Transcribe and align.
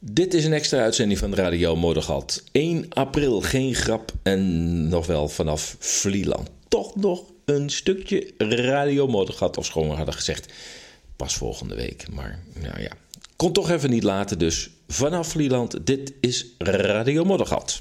Dit 0.00 0.34
is 0.34 0.44
een 0.44 0.52
extra 0.52 0.82
uitzending 0.82 1.18
van 1.18 1.34
Radio 1.34 1.76
Moddergat. 1.76 2.42
1 2.52 2.86
april, 2.88 3.40
geen 3.40 3.74
grap 3.74 4.12
en 4.22 4.88
nog 4.88 5.06
wel 5.06 5.28
vanaf 5.28 5.76
Vlieland. 5.78 6.50
Toch 6.68 6.96
nog 6.96 7.22
een 7.44 7.70
stukje 7.70 8.30
Radio 8.38 9.06
Moddergat, 9.06 9.56
of 9.56 9.74
we 9.74 9.80
hadden 9.80 10.14
gezegd 10.14 10.52
pas 11.16 11.34
volgende 11.34 11.74
week. 11.74 12.04
Maar 12.10 12.42
nou 12.62 12.80
ja, 12.80 12.90
kon 13.36 13.52
toch 13.52 13.70
even 13.70 13.90
niet 13.90 14.02
laten, 14.02 14.38
dus 14.38 14.70
vanaf 14.88 15.28
Vlieland, 15.28 15.86
dit 15.86 16.12
is 16.20 16.46
Radio 16.58 17.24
Moddergat. 17.24 17.80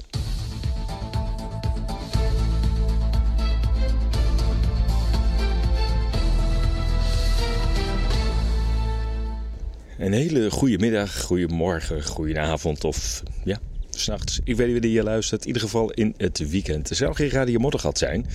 Een 10.08 10.14
hele 10.14 10.52
goede 10.52 10.78
middag, 10.78 11.22
goedemorgen, 11.22 12.06
goedenavond 12.06 12.84
of 12.84 13.24
ja, 13.44 13.60
s'nachts. 13.90 14.40
Ik 14.44 14.56
weet 14.56 14.66
niet 14.66 14.76
wanneer 14.76 14.98
je 14.98 15.04
luistert. 15.04 15.42
In 15.42 15.48
ieder 15.48 15.62
geval 15.62 15.92
in 15.92 16.14
het 16.18 16.50
weekend. 16.50 16.90
Er 16.90 16.96
zou 16.96 17.16
geen 17.16 17.30
Radio 17.30 17.60
Moddergat 17.60 17.98
zijn. 17.98 18.26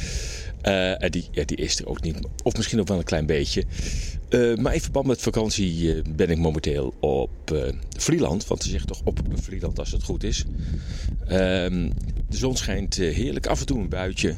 Uh, 0.64 1.08
die, 1.10 1.28
ja, 1.30 1.44
die 1.44 1.56
is 1.56 1.78
er 1.78 1.86
ook 1.86 2.02
niet. 2.02 2.16
Of 2.42 2.56
misschien 2.56 2.80
ook 2.80 2.88
wel 2.88 2.98
een 2.98 3.04
klein 3.04 3.26
beetje. 3.26 3.64
Uh, 4.32 4.56
maar 4.56 4.74
in 4.74 4.80
verband 4.80 5.06
met 5.06 5.22
vakantie 5.22 5.82
uh, 5.82 6.02
ben 6.16 6.30
ik 6.30 6.38
momenteel 6.38 6.94
op 7.00 7.30
Vlieland. 7.96 8.46
Want 8.46 8.62
ze 8.62 8.68
zeggen 8.68 8.88
toch 8.88 9.00
op 9.04 9.20
Vlieland 9.34 9.78
als 9.78 9.92
het 9.92 10.02
goed 10.02 10.24
is. 10.24 10.44
Ehm, 11.26 11.90
de 12.28 12.36
zon 12.36 12.56
schijnt 12.56 12.94
heerlijk. 12.94 13.46
Af 13.46 13.60
en 13.60 13.66
toe 13.66 13.78
een 13.78 13.88
buitje. 13.88 14.34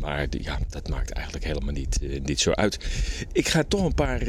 maar 0.00 0.26
ja, 0.30 0.58
dat 0.70 0.88
maakt 0.88 1.10
eigenlijk 1.10 1.46
helemaal 1.46 1.72
niet, 1.72 1.98
niet 2.22 2.40
zo 2.40 2.50
uit. 2.50 2.78
Ik 3.32 3.48
ga 3.48 3.64
toch 3.68 3.84
een 3.84 3.94
paar 3.94 4.26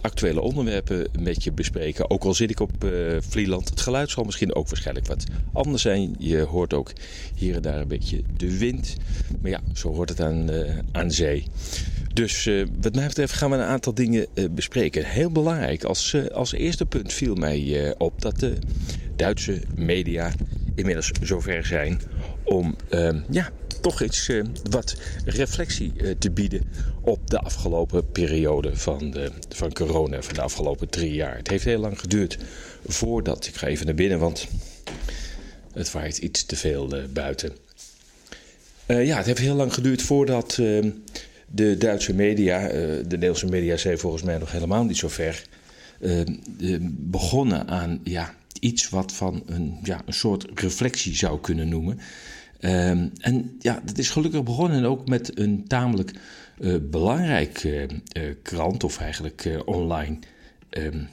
actuele 0.00 0.40
onderwerpen 0.40 1.08
met 1.18 1.44
je 1.44 1.52
bespreken. 1.52 2.10
Ook 2.10 2.24
al 2.24 2.34
zit 2.34 2.50
ik 2.50 2.60
op 2.60 2.72
Vlieland. 3.18 3.68
Het 3.68 3.80
geluid 3.80 4.10
zal 4.10 4.24
misschien 4.24 4.54
ook 4.54 4.68
waarschijnlijk 4.68 5.06
wat 5.06 5.24
anders 5.52 5.82
zijn. 5.82 6.14
Je 6.18 6.40
hoort 6.40 6.74
ook 6.74 6.92
hier 7.34 7.54
en 7.54 7.62
daar 7.62 7.80
een 7.80 7.88
beetje 7.88 8.22
de 8.36 8.58
wind. 8.58 8.96
Maar 9.40 9.50
ja, 9.50 9.60
zo 9.74 9.92
hoort 9.92 10.08
het 10.08 10.20
aan 10.20 10.50
aan 10.92 11.10
zee. 11.10 11.44
Dus 12.16 12.46
uh, 12.46 12.66
wat 12.80 12.94
mij 12.94 13.06
betreft 13.06 13.32
gaan 13.32 13.50
we 13.50 13.56
een 13.56 13.62
aantal 13.62 13.94
dingen 13.94 14.26
uh, 14.34 14.44
bespreken. 14.50 15.04
Heel 15.04 15.30
belangrijk, 15.30 15.84
als, 15.84 16.12
uh, 16.12 16.26
als 16.26 16.52
eerste 16.52 16.86
punt 16.86 17.12
viel 17.12 17.34
mij 17.34 17.94
op 17.98 18.22
dat 18.22 18.40
de 18.40 18.58
Duitse 19.16 19.60
media 19.74 20.32
inmiddels 20.74 21.10
zover 21.22 21.66
zijn 21.66 22.00
om 22.42 22.76
ehm, 22.88 23.20
ja, 23.30 23.50
toch 23.80 24.02
iets 24.02 24.30
wat 24.70 24.96
reflectie 25.24 25.92
te 26.18 26.30
bieden 26.30 26.62
op 27.00 27.30
de 27.30 27.38
afgelopen 27.38 28.10
periode 28.10 28.76
van, 28.76 29.10
de, 29.10 29.30
van 29.48 29.72
corona, 29.72 30.22
van 30.22 30.34
de 30.34 30.40
afgelopen 30.40 30.88
drie 30.88 31.12
jaar. 31.12 31.36
Het 31.36 31.48
heeft 31.48 31.64
heel 31.64 31.80
lang 31.80 32.00
geduurd 32.00 32.38
voordat, 32.86 33.46
ik 33.46 33.56
ga 33.56 33.66
even 33.66 33.86
naar 33.86 33.94
binnen, 33.94 34.18
want 34.18 34.46
het 35.72 35.92
waait 35.92 36.18
iets 36.18 36.44
te 36.44 36.56
veel 36.56 36.92
buiten. 37.12 37.52
Ja, 38.86 39.16
het 39.16 39.26
heeft 39.26 39.38
heel 39.38 39.54
lang 39.54 39.74
geduurd 39.74 40.02
voordat 40.02 40.56
uh, 40.60 40.84
de 41.46 41.76
Duitse 41.76 42.14
media, 42.14 42.62
uh, 42.62 42.70
de 42.70 43.04
Nederlandse 43.08 43.46
media 43.46 43.76
zijn 43.76 43.98
volgens 43.98 44.22
mij 44.22 44.38
nog 44.38 44.52
helemaal 44.52 44.84
niet 44.84 44.96
zo 44.96 45.08
ver, 45.08 45.44
begonnen 46.90 47.68
aan 47.68 48.00
ja, 48.04 48.34
iets 48.60 48.88
wat 48.88 49.12
van 49.12 49.42
een, 49.46 49.78
ja, 49.82 50.02
een 50.06 50.12
soort 50.12 50.46
reflectie 50.54 51.16
zou 51.16 51.40
kunnen 51.40 51.68
noemen. 51.68 51.98
Ehm, 52.60 53.08
en 53.20 53.56
ja, 53.58 53.82
dat 53.84 53.98
is 53.98 54.10
gelukkig 54.10 54.42
begonnen 54.42 54.84
ook 54.84 55.08
met 55.08 55.38
een 55.38 55.64
tamelijk 55.66 56.12
belangrijk 56.90 57.68
krant, 58.42 58.84
of 58.84 59.00
eigenlijk 59.00 59.62
online 59.64 60.18
um, 60.70 61.08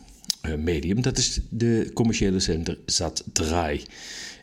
medium. 0.64 1.02
Dat 1.02 1.18
is 1.18 1.40
de 1.50 1.92
commerciële 1.94 2.40
zender 2.40 2.78
Zat3. 2.78 3.82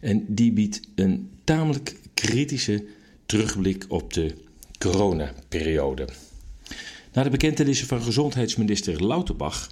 En 0.00 0.24
die 0.28 0.52
biedt 0.52 0.80
een 0.94 1.30
tamelijk 1.44 1.96
kritische 2.14 2.84
terugblik 3.26 3.84
op 3.88 4.12
de 4.12 4.34
coronaperiode. 4.80 6.08
Na 7.12 7.22
de 7.22 7.30
bekentenissen 7.30 7.86
van 7.86 8.02
gezondheidsminister 8.02 9.06
Lauterbach 9.06 9.68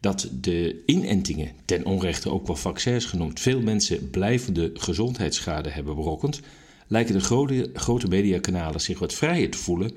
dat 0.00 0.28
de 0.40 0.82
inentingen, 0.86 1.52
ten 1.64 1.86
onrechte 1.86 2.30
ook 2.30 2.46
wel 2.46 2.56
vaccins 2.56 3.04
genoemd, 3.04 3.40
veel 3.40 3.60
mensen 3.60 4.10
blijvende 4.10 4.70
gezondheidsschade 4.74 5.68
hebben 5.68 5.94
berokkend, 5.94 6.40
lijken 6.86 7.14
de 7.14 7.20
grote, 7.20 7.70
grote 7.74 8.08
mediakanalen 8.08 8.80
zich 8.80 8.98
wat 8.98 9.14
vrijer 9.14 9.50
te 9.50 9.58
voelen 9.58 9.92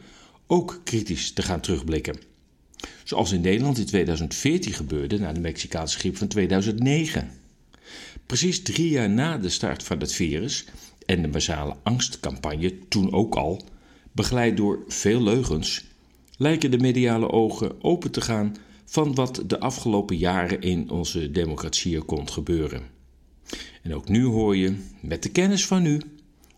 ook 0.47 0.81
kritisch 0.83 1.31
te 1.31 1.41
gaan 1.41 1.59
terugblikken. 1.59 2.19
Zoals 3.03 3.31
in 3.31 3.41
Nederland 3.41 3.77
in 3.77 3.85
2014 3.85 4.73
gebeurde 4.73 5.19
na 5.19 5.33
de 5.33 5.39
Mexicaanse 5.39 5.99
griep 5.99 6.17
van 6.17 6.27
2009. 6.27 7.31
Precies 8.25 8.61
drie 8.61 8.89
jaar 8.89 9.09
na 9.09 9.37
de 9.37 9.49
start 9.49 9.83
van 9.83 9.99
het 9.99 10.11
virus 10.11 10.65
en 11.05 11.21
de 11.21 11.27
basale 11.27 11.75
angstcampagne 11.83 12.87
toen 12.87 13.13
ook 13.13 13.35
al, 13.35 13.61
begeleid 14.15 14.57
door 14.57 14.83
veel 14.87 15.21
leugens, 15.21 15.85
lijken 16.37 16.71
de 16.71 16.77
mediale 16.77 17.31
ogen 17.31 17.83
open 17.83 18.11
te 18.11 18.21
gaan 18.21 18.55
van 18.85 19.15
wat 19.15 19.43
de 19.47 19.59
afgelopen 19.59 20.17
jaren 20.17 20.61
in 20.61 20.89
onze 20.89 21.31
democratieën 21.31 22.05
kon 22.05 22.29
gebeuren. 22.29 22.81
En 23.81 23.95
ook 23.95 24.09
nu 24.09 24.23
hoor 24.23 24.55
je, 24.55 24.75
met 25.01 25.23
de 25.23 25.29
kennis 25.29 25.65
van 25.65 25.81
nu, 25.81 26.01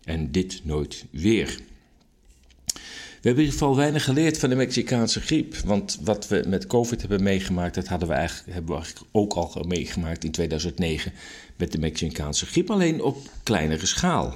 en 0.04 0.32
dit 0.32 0.60
nooit 0.64 1.04
weer. 1.10 1.58
We 3.20 3.24
hebben 3.28 3.44
in 3.44 3.48
ieder 3.50 3.52
geval 3.52 3.76
weinig 3.76 4.04
geleerd 4.04 4.38
van 4.38 4.48
de 4.48 4.54
Mexicaanse 4.54 5.20
griep. 5.20 5.56
Want 5.56 5.98
wat 6.02 6.28
we 6.28 6.44
met 6.48 6.66
COVID 6.66 7.00
hebben 7.00 7.22
meegemaakt, 7.22 7.74
dat 7.74 7.88
hadden 7.88 8.08
we 8.08 8.14
eigenlijk, 8.14 8.52
hebben 8.52 8.70
we 8.70 8.80
eigenlijk 8.80 9.10
ook 9.12 9.32
al 9.32 9.64
meegemaakt 9.68 10.24
in 10.24 10.30
2009 10.30 11.12
met 11.56 11.72
de 11.72 11.78
Mexicaanse 11.78 12.46
griep, 12.46 12.70
alleen 12.70 13.02
op 13.02 13.18
kleinere 13.42 13.86
schaal. 13.86 14.34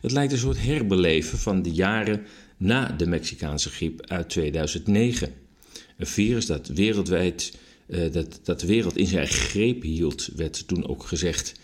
Het 0.00 0.12
lijkt 0.12 0.32
een 0.32 0.38
soort 0.38 0.62
herbeleven 0.62 1.38
van 1.38 1.62
de 1.62 1.70
jaren 1.70 2.26
na 2.56 2.88
de 2.88 3.06
Mexicaanse 3.06 3.70
griep 3.70 4.06
uit 4.06 4.28
2009. 4.28 5.32
Een 5.96 6.06
virus 6.06 6.46
dat 6.46 6.68
wereldwijd, 6.68 7.56
uh, 7.86 8.12
dat, 8.12 8.40
dat 8.42 8.60
de 8.60 8.66
wereld 8.66 8.96
in 8.96 9.06
zijn 9.06 9.26
greep 9.26 9.82
hield, 9.82 10.28
werd 10.36 10.68
toen 10.68 10.88
ook 10.88 11.04
gezegd. 11.04 11.54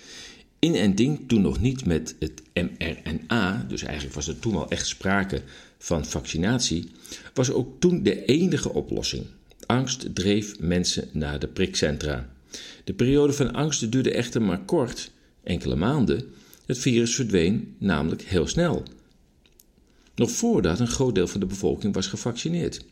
Inenting 0.59 1.29
toen 1.29 1.43
nog 1.43 1.61
niet 1.61 1.87
met 1.87 2.15
het 2.19 2.43
mRNA, 2.53 3.65
dus 3.69 3.83
eigenlijk 3.83 4.15
was 4.15 4.29
er 4.29 4.39
toen 4.39 4.57
al 4.57 4.71
echt 4.71 4.87
sprake 4.87 5.43
van 5.79 6.05
vaccinatie, 6.05 6.91
was 7.35 7.51
ook 7.51 7.81
toen 7.81 8.03
de 8.03 8.25
enige 8.25 8.73
oplossing. 8.73 9.25
Angst 9.67 10.15
dreef 10.15 10.59
mensen 10.59 11.09
naar 11.13 11.39
de 11.39 11.49
prikcentra. 11.49 12.29
De 12.85 12.93
periode 12.93 13.33
van 13.33 13.53
angst 13.53 13.93
duurde 13.93 14.11
echter 14.11 14.43
maar 14.43 14.65
kort, 14.65 15.11
enkele 15.43 15.77
maanden. 15.77 16.35
Het 16.67 16.79
virus 16.79 17.15
verdween 17.15 17.75
namelijk 17.79 18.23
heel 18.23 18.47
snel. 18.47 18.83
Nog 20.15 20.31
voordat 20.31 20.81
een 20.81 20.87
groot 20.87 21.15
deel 21.15 21.29
van 21.29 21.41
de 21.41 21.47
bevolking 21.47 21.95
was 21.95 22.07
gevaccineerd. 22.07 22.85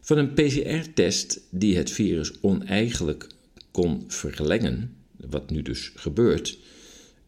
Van 0.00 0.18
een 0.18 0.32
PCR-test 0.32 1.40
die 1.50 1.76
het 1.76 1.90
virus 1.90 2.32
oneigenlijk 2.40 3.26
kon 3.70 4.04
verlengen, 4.08 4.96
wat 5.16 5.50
nu 5.50 5.62
dus 5.62 5.92
gebeurt, 5.94 6.58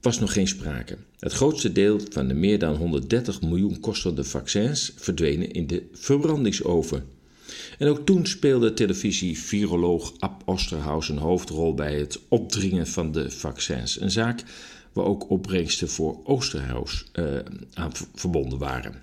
was 0.01 0.19
nog 0.19 0.33
geen 0.33 0.49
sprake. 0.49 0.97
Het 1.19 1.33
grootste 1.33 1.73
deel 1.73 2.01
van 2.11 2.29
de 2.29 2.35
meer 2.35 2.59
dan 2.59 2.75
130 2.75 3.43
miljoen 3.43 3.81
kostende 3.81 4.25
vaccins 4.25 4.93
verdwenen 4.97 5.51
in 5.51 5.67
de 5.67 5.83
verbrandingsoven. 5.93 7.05
En 7.79 7.89
ook 7.89 8.07
toen 8.07 8.27
speelde 8.27 8.75
televisie-viroloog 8.75 10.13
Ab 10.19 10.43
Osterhaus 10.45 11.09
een 11.09 11.19
hoofdrol 11.19 11.75
bij 11.75 11.99
het 11.99 12.21
opdringen 12.29 12.87
van 12.87 13.13
de 13.13 13.31
vaccins. 13.31 14.01
Een 14.01 14.11
zaak 14.11 14.43
waar 14.97 15.05
ook 15.05 15.31
opbrengsten 15.31 15.89
voor 15.89 16.21
Oosterhaus 16.25 17.05
uh, 17.13 17.39
aan 17.75 17.93
verbonden 18.15 18.59
waren. 18.59 19.03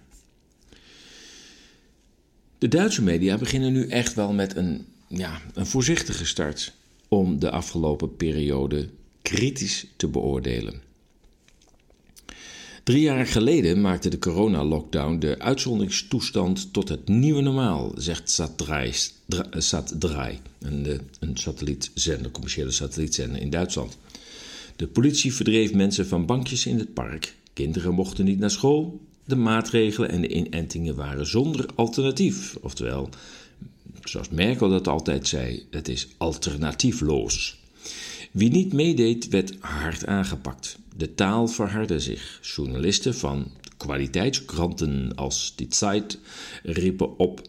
De 2.57 2.67
Duitse 2.67 3.03
media 3.03 3.37
beginnen 3.37 3.73
nu 3.73 3.87
echt 3.87 4.13
wel 4.13 4.33
met 4.33 4.55
een, 4.55 4.85
ja, 5.07 5.41
een 5.53 5.65
voorzichtige 5.65 6.25
start 6.25 6.73
om 7.07 7.39
de 7.39 7.51
afgelopen 7.51 8.15
periode 8.15 8.89
kritisch 9.21 9.87
te 9.95 10.07
beoordelen. 10.07 10.81
Drie 12.83 13.01
jaar 13.01 13.27
geleden 13.27 13.81
maakte 13.81 14.09
de 14.09 14.19
coronalockdown 14.19 15.19
de 15.19 15.39
uitzonderingstoestand 15.39 16.73
tot 16.73 16.89
het 16.89 17.07
nieuwe 17.07 17.41
normaal, 17.41 17.91
zegt 17.95 18.41
Sat3, 18.41 18.89
een, 20.59 20.85
eh, 20.85 20.99
een 21.19 21.37
satellietzender, 21.37 22.31
commerciële 22.31 22.71
satellietzender 22.71 23.41
in 23.41 23.49
Duitsland. 23.49 23.97
De 24.75 24.87
politie 24.87 25.33
verdreef 25.33 25.73
mensen 25.73 26.07
van 26.07 26.25
bankjes 26.25 26.65
in 26.65 26.79
het 26.79 26.93
park. 26.93 27.35
Kinderen 27.53 27.93
mochten 27.93 28.25
niet 28.25 28.39
naar 28.39 28.51
school. 28.51 29.01
De 29.25 29.35
maatregelen 29.35 30.09
en 30.09 30.21
de 30.21 30.27
inentingen 30.27 30.95
waren 30.95 31.27
zonder 31.27 31.65
alternatief. 31.75 32.55
Oftewel, 32.61 33.09
zoals 34.03 34.29
Merkel 34.29 34.69
dat 34.69 34.87
altijd 34.87 35.27
zei, 35.27 35.65
het 35.69 35.87
is 35.87 36.07
alternatiefloos. 36.17 37.61
Wie 38.31 38.49
niet 38.49 38.73
meedeed, 38.73 39.27
werd 39.27 39.55
hard 39.59 40.05
aangepakt. 40.05 40.77
De 40.95 41.15
taal 41.15 41.47
verhardde 41.47 41.99
zich. 41.99 42.39
Journalisten 42.55 43.15
van 43.15 43.51
kwaliteitskranten 43.77 45.15
als 45.15 45.53
Die 45.55 45.67
Zeit 45.69 46.19
riepen 46.63 47.19
op 47.19 47.41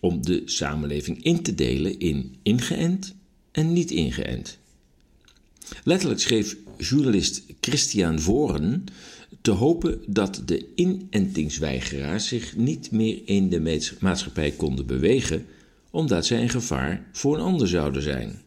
om 0.00 0.22
de 0.22 0.42
samenleving 0.44 1.22
in 1.22 1.42
te 1.42 1.54
delen 1.54 1.98
in 1.98 2.36
ingeënt 2.42 3.14
en 3.50 3.72
niet 3.72 3.90
ingeënt. 3.90 4.58
Letterlijk 5.84 6.20
schreef 6.20 6.56
journalist 6.78 7.42
Christian 7.60 8.20
Voren 8.20 8.84
te 9.40 9.50
hopen 9.50 10.02
dat 10.06 10.42
de 10.44 10.66
inentingsweigeraars 10.74 12.28
zich 12.28 12.56
niet 12.56 12.90
meer 12.90 13.22
in 13.24 13.48
de 13.48 13.80
maatschappij 14.00 14.50
konden 14.50 14.86
bewegen, 14.86 15.46
omdat 15.90 16.26
zij 16.26 16.42
een 16.42 16.48
gevaar 16.48 17.06
voor 17.12 17.34
een 17.34 17.42
ander 17.42 17.68
zouden 17.68 18.02
zijn. 18.02 18.42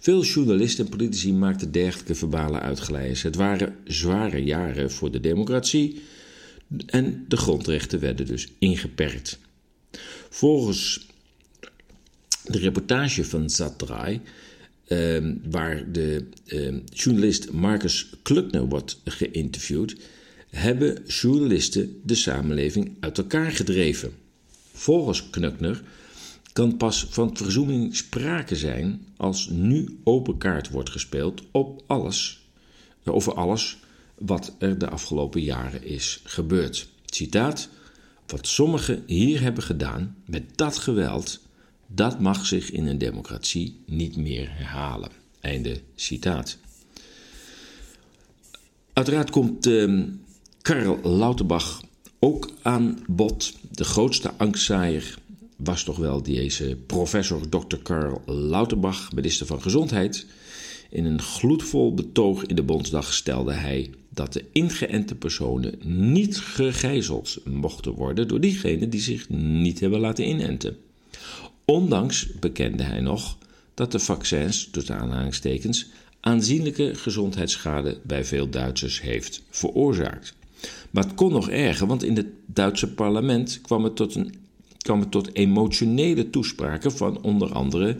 Veel 0.00 0.24
journalisten 0.24 0.84
en 0.84 0.90
politici 0.90 1.32
maakten 1.32 1.72
dergelijke 1.72 2.14
verbale 2.14 2.60
uitglijers. 2.60 3.22
Het 3.22 3.36
waren 3.36 3.76
zware 3.84 4.44
jaren 4.44 4.90
voor 4.90 5.10
de 5.10 5.20
democratie 5.20 6.02
en 6.86 7.24
de 7.28 7.36
grondrechten 7.36 8.00
werden 8.00 8.26
dus 8.26 8.48
ingeperkt. 8.58 9.38
Volgens 10.28 11.06
de 12.44 12.58
reportage 12.58 13.24
van 13.24 13.50
Zatrai, 13.50 14.20
eh, 14.90 15.32
waar 15.50 15.92
de 15.92 16.26
eh, 16.46 16.74
journalist 16.92 17.52
Marcus 17.52 18.10
Klukner 18.22 18.68
wordt 18.68 19.00
geïnterviewd, 19.04 19.96
hebben 20.48 21.02
journalisten 21.06 22.00
de 22.04 22.14
samenleving 22.14 22.96
uit 23.00 23.18
elkaar 23.18 23.52
gedreven. 23.52 24.12
Volgens 24.72 25.30
Knukner 25.30 25.82
kan 26.52 26.76
pas 26.76 27.06
van 27.10 27.36
verzoening 27.36 27.96
sprake 27.96 28.56
zijn 28.56 29.06
als 29.16 29.48
nu 29.48 29.98
open 30.04 30.38
kaart 30.38 30.70
wordt 30.70 30.90
gespeeld 30.90 31.42
op 31.50 31.82
alles, 31.86 32.48
over 33.04 33.34
alles 33.34 33.78
wat 34.18 34.54
er 34.58 34.78
de 34.78 34.88
afgelopen 34.88 35.42
jaren 35.42 35.84
is 35.84 36.20
gebeurd. 36.24 36.88
Citaat: 37.04 37.68
Wat 38.26 38.46
sommigen 38.46 39.02
hier 39.06 39.40
hebben 39.40 39.62
gedaan 39.62 40.16
met 40.24 40.42
dat 40.54 40.78
geweld, 40.78 41.40
dat 41.94 42.20
mag 42.20 42.46
zich 42.46 42.70
in 42.70 42.86
een 42.86 42.98
democratie 42.98 43.80
niet 43.86 44.16
meer 44.16 44.48
herhalen. 44.50 45.10
Einde 45.40 45.80
citaat. 45.94 46.58
Uiteraard 48.92 49.30
komt 49.30 49.66
uh, 49.66 50.04
Karl 50.62 50.98
Lauterbach 51.02 51.82
ook 52.18 52.50
aan 52.62 52.98
bod, 53.06 53.52
de 53.70 53.84
grootste 53.84 54.32
angstzaaier 54.36 55.18
was 55.56 55.82
toch 55.84 55.96
wel 55.96 56.22
deze 56.22 56.76
professor 56.86 57.48
Dr. 57.48 57.76
Karl 57.82 58.22
Lauterbach, 58.26 59.12
minister 59.12 59.46
van 59.46 59.62
Gezondheid. 59.62 60.26
In 60.90 61.04
een 61.04 61.22
gloedvol 61.22 61.94
betoog 61.94 62.44
in 62.46 62.56
de 62.56 62.62
Bondsdag 62.62 63.12
stelde 63.12 63.52
hij 63.52 63.90
dat 64.08 64.32
de 64.32 64.44
ingeënte 64.52 65.14
personen 65.14 65.78
niet 65.84 66.38
gegijzeld 66.38 67.38
mochten 67.44 67.92
worden 67.92 68.28
door 68.28 68.40
diegenen 68.40 68.90
die 68.90 69.00
zich 69.00 69.28
niet 69.28 69.80
hebben 69.80 70.00
laten 70.00 70.28
inenten. 70.28 70.76
Ondanks 71.70 72.26
bekende 72.40 72.82
hij 72.82 73.00
nog 73.00 73.38
dat 73.74 73.92
de 73.92 73.98
vaccins, 73.98 74.68
tussen 74.70 74.98
aanhalingstekens, 74.98 75.86
aanzienlijke 76.20 76.94
gezondheidsschade 76.94 78.00
bij 78.02 78.24
veel 78.24 78.48
Duitsers 78.48 79.00
heeft 79.00 79.42
veroorzaakt. 79.50 80.34
Maar 80.90 81.04
het 81.04 81.14
kon 81.14 81.32
nog 81.32 81.50
erger, 81.50 81.86
want 81.86 82.02
in 82.02 82.16
het 82.16 82.26
Duitse 82.46 82.94
parlement 82.94 83.60
kwam 83.60 83.84
het 83.84 83.96
tot 83.96 84.14
een 84.14 84.34
kwam 84.78 85.00
het 85.00 85.10
tot 85.10 85.34
emotionele 85.34 86.30
toespraken 86.30 86.92
van 86.92 87.22
onder 87.22 87.52
andere 87.52 87.96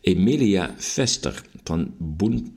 Emilia 0.00 0.74
Vester 0.76 1.42
van 1.64 1.94
Bund, 1.98 2.50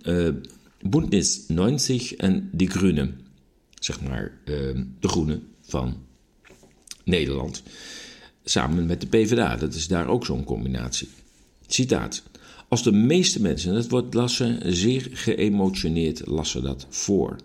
Bündnis 0.81 1.47
90 1.47 2.13
en 2.13 2.49
Die 2.51 2.69
Groenen. 2.69 3.19
Zeg 3.79 4.01
maar 4.01 4.31
uh, 4.45 4.55
de 4.99 5.07
Groenen 5.07 5.47
van 5.61 5.97
Nederland. 7.03 7.63
Samen 8.43 8.85
met 8.85 9.01
de 9.01 9.07
PvdA, 9.07 9.55
dat 9.55 9.73
is 9.73 9.87
daar 9.87 10.07
ook 10.07 10.25
zo'n 10.25 10.43
combinatie. 10.43 11.07
Citaat. 11.67 12.23
Als 12.67 12.83
de 12.83 12.91
meeste 12.91 13.41
mensen, 13.41 13.75
het 13.75 13.89
wordt 13.89 14.13
lassen 14.13 14.75
zeer 14.75 15.07
geëmotioneerd, 15.11 16.21
lassen 16.25 16.63
dat 16.63 16.85
voor. 16.89 17.35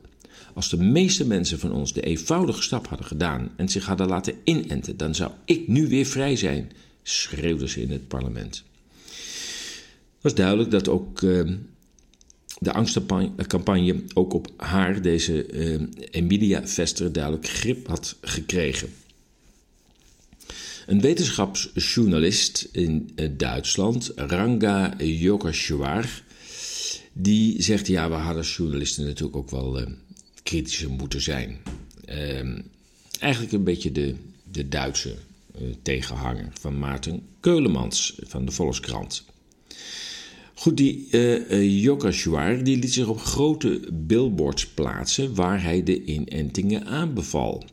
Als 0.54 0.70
de 0.70 0.76
meeste 0.76 1.26
mensen 1.26 1.58
van 1.58 1.72
ons 1.72 1.92
de 1.92 2.00
eenvoudige 2.00 2.62
stap 2.62 2.86
hadden 2.86 3.06
gedaan 3.06 3.50
en 3.56 3.68
zich 3.68 3.86
hadden 3.86 4.08
laten 4.08 4.34
inenten, 4.44 4.96
dan 4.96 5.14
zou 5.14 5.30
ik 5.44 5.68
nu 5.68 5.88
weer 5.88 6.04
vrij 6.06 6.36
zijn, 6.36 6.72
schreeuwde 7.02 7.68
ze 7.68 7.82
in 7.82 7.90
het 7.90 8.08
parlement. 8.08 8.64
Het 10.14 10.22
was 10.22 10.34
duidelijk 10.34 10.70
dat 10.70 10.88
ook 10.88 11.20
uh, 11.20 11.52
de 12.58 12.72
angstcampagne 12.72 14.02
ook 14.14 14.32
op 14.32 14.48
haar, 14.56 15.02
deze 15.02 15.52
uh, 15.52 15.82
Emilia 16.10 16.66
Vester, 16.66 17.12
duidelijk 17.12 17.48
grip 17.48 17.86
had 17.86 18.16
gekregen. 18.20 18.88
Een 20.88 21.00
wetenschapsjournalist 21.00 22.68
in 22.72 23.10
uh, 23.16 23.28
Duitsland, 23.36 24.12
Ranga 24.16 24.94
Yogeshwar, 24.98 26.22
die 27.12 27.62
zegt: 27.62 27.86
Ja, 27.86 28.08
we 28.08 28.14
hadden 28.14 28.42
journalisten 28.42 29.04
natuurlijk 29.04 29.36
ook 29.36 29.50
wel 29.50 29.84
kritischer 30.42 30.90
moeten 30.90 31.20
zijn. 31.20 31.58
Ehm, 32.04 32.60
eigenlijk 33.20 33.52
een 33.52 33.64
beetje 33.64 33.92
de, 33.92 34.14
de 34.50 34.68
Duitse 34.68 35.14
uh, 35.60 35.68
tegenhanger 35.82 36.48
van 36.60 36.78
Maarten 36.78 37.22
Keulemans 37.40 38.18
van 38.22 38.44
de 38.44 38.52
Volkskrant. 38.52 39.24
Goed, 40.54 40.76
die 40.76 41.06
uh, 41.10 42.64
die 42.64 42.78
liet 42.78 42.92
zich 42.92 43.06
op 43.06 43.20
grote 43.20 43.88
billboards 43.92 44.66
plaatsen 44.66 45.34
waar 45.34 45.62
hij 45.62 45.82
de 45.82 46.04
inentingen 46.04 46.86
aanbeval. 46.86 47.64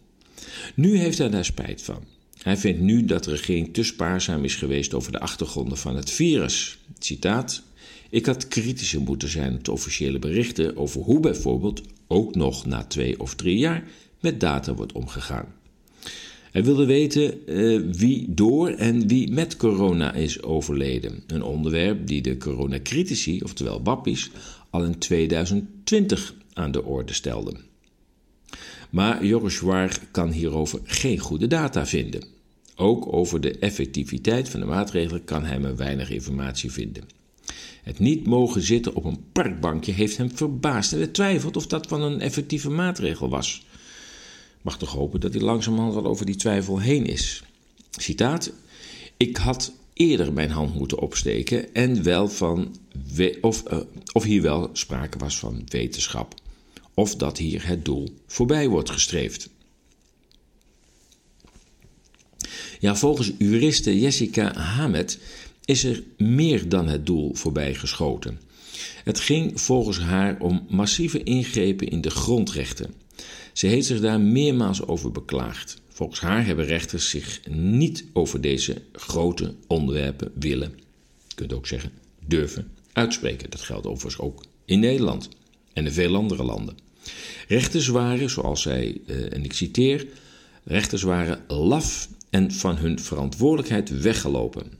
Nu 0.75 0.97
heeft 0.97 1.17
hij 1.17 1.29
daar 1.29 1.45
spijt 1.45 1.81
van. 1.81 2.14
Hij 2.45 2.57
vindt 2.57 2.79
nu 2.79 3.05
dat 3.05 3.23
de 3.23 3.31
regering 3.31 3.73
te 3.73 3.83
spaarzaam 3.83 4.43
is 4.43 4.55
geweest 4.55 4.93
over 4.93 5.11
de 5.11 5.19
achtergronden 5.19 5.77
van 5.77 5.95
het 5.95 6.09
virus. 6.09 6.77
Citaat. 6.99 7.63
Ik 8.09 8.25
had 8.25 8.47
kritischer 8.47 9.01
moeten 9.01 9.29
zijn 9.29 9.53
op 9.53 9.63
de 9.63 9.71
officiële 9.71 10.19
berichten 10.19 10.77
over 10.77 11.01
hoe 11.01 11.19
bijvoorbeeld 11.19 11.81
ook 12.07 12.35
nog 12.35 12.65
na 12.65 12.83
twee 12.83 13.19
of 13.19 13.35
drie 13.35 13.57
jaar 13.57 13.83
met 14.19 14.39
data 14.39 14.73
wordt 14.73 14.91
omgegaan. 14.91 15.53
Hij 16.51 16.63
wilde 16.63 16.85
weten 16.85 17.39
uh, 17.45 17.81
wie 17.91 18.25
door 18.29 18.69
en 18.69 19.07
wie 19.07 19.31
met 19.31 19.57
corona 19.57 20.13
is 20.13 20.41
overleden. 20.41 21.23
Een 21.27 21.43
onderwerp 21.43 22.07
die 22.07 22.21
de 22.21 22.37
coronacritici, 22.37 23.41
oftewel 23.41 23.83
wappies, 23.83 24.31
al 24.69 24.83
in 24.83 24.97
2020 24.97 26.33
aan 26.53 26.71
de 26.71 26.83
orde 26.83 27.13
stelden. 27.13 27.57
Maar 28.89 29.25
Joris 29.25 29.55
Schwaar 29.55 29.99
kan 30.11 30.31
hierover 30.31 30.79
geen 30.83 31.19
goede 31.19 31.47
data 31.47 31.85
vinden. 31.85 32.34
Ook 32.75 33.13
over 33.13 33.41
de 33.41 33.57
effectiviteit 33.57 34.49
van 34.49 34.59
de 34.59 34.65
maatregelen 34.65 35.23
kan 35.23 35.43
hij 35.43 35.59
maar 35.59 35.75
weinig 35.75 36.09
informatie 36.09 36.71
vinden. 36.71 37.03
Het 37.83 37.99
niet 37.99 38.27
mogen 38.27 38.61
zitten 38.61 38.95
op 38.95 39.03
een 39.03 39.23
parkbankje 39.31 39.91
heeft 39.91 40.17
hem 40.17 40.31
verbaasd 40.31 40.91
en 40.91 40.97
hij 40.97 41.07
twijfelt 41.07 41.55
of 41.55 41.67
dat 41.67 41.87
van 41.87 42.01
een 42.01 42.21
effectieve 42.21 42.69
maatregel 42.69 43.29
was. 43.29 43.65
Mag 44.61 44.77
toch 44.77 44.91
hopen 44.91 45.19
dat 45.19 45.33
hij 45.33 45.41
langzamerhand 45.41 45.93
wel 45.93 46.05
over 46.05 46.25
die 46.25 46.35
twijfel 46.35 46.79
heen 46.79 47.05
is. 47.05 47.43
Citaat: 47.91 48.51
Ik 49.17 49.37
had 49.37 49.73
eerder 49.93 50.33
mijn 50.33 50.49
hand 50.49 50.75
moeten 50.75 50.99
opsteken 50.99 51.73
en 51.73 52.03
wel 52.03 52.29
van 52.29 52.75
of, 53.41 53.63
uh, 53.71 53.79
of 54.11 54.23
hier 54.23 54.41
wel 54.41 54.69
sprake 54.73 55.17
was 55.17 55.39
van 55.39 55.63
wetenschap. 55.67 56.33
Of 56.93 57.15
dat 57.15 57.37
hier 57.37 57.67
het 57.67 57.85
doel 57.85 58.09
voorbij 58.27 58.67
wordt 58.67 58.89
gestreefd. 58.89 59.49
Ja, 62.79 62.95
volgens 62.95 63.31
juriste 63.37 63.99
Jessica 63.99 64.53
Hamet 64.53 65.19
is 65.65 65.83
er 65.83 66.03
meer 66.17 66.69
dan 66.69 66.87
het 66.87 67.05
doel 67.05 67.33
voorbij 67.33 67.73
geschoten. 67.73 68.39
Het 69.03 69.19
ging 69.19 69.61
volgens 69.61 69.99
haar 69.99 70.39
om 70.39 70.65
massieve 70.69 71.23
ingrepen 71.23 71.87
in 71.87 72.01
de 72.01 72.09
grondrechten. 72.09 72.93
Ze 73.53 73.67
heeft 73.67 73.85
zich 73.85 73.99
daar 73.99 74.19
meermaals 74.19 74.87
over 74.87 75.11
beklaagd. 75.11 75.81
Volgens 75.89 76.19
haar 76.19 76.45
hebben 76.45 76.65
rechters 76.65 77.09
zich 77.09 77.39
niet 77.49 78.05
over 78.13 78.41
deze 78.41 78.81
grote 78.91 79.53
onderwerpen 79.67 80.31
willen, 80.39 80.73
je 81.27 81.35
kunt 81.35 81.53
ook 81.53 81.67
zeggen 81.67 81.91
durven, 82.25 82.71
uitspreken. 82.91 83.49
Dat 83.49 83.61
geldt 83.61 83.87
overigens 83.87 84.21
ook 84.21 84.43
in 84.65 84.79
Nederland 84.79 85.29
en 85.73 85.85
in 85.85 85.91
veel 85.91 86.15
andere 86.15 86.43
landen. 86.43 86.77
Rechters 87.47 87.87
waren, 87.87 88.29
zoals 88.29 88.61
zij, 88.61 89.01
eh, 89.07 89.33
en 89.33 89.43
ik 89.43 89.53
citeer, 89.53 90.07
rechters 90.63 91.01
waren 91.01 91.43
laf 91.47 92.09
en 92.35 92.51
van 92.51 92.77
hun 92.77 92.99
verantwoordelijkheid 92.99 94.01
weggelopen. 94.01 94.71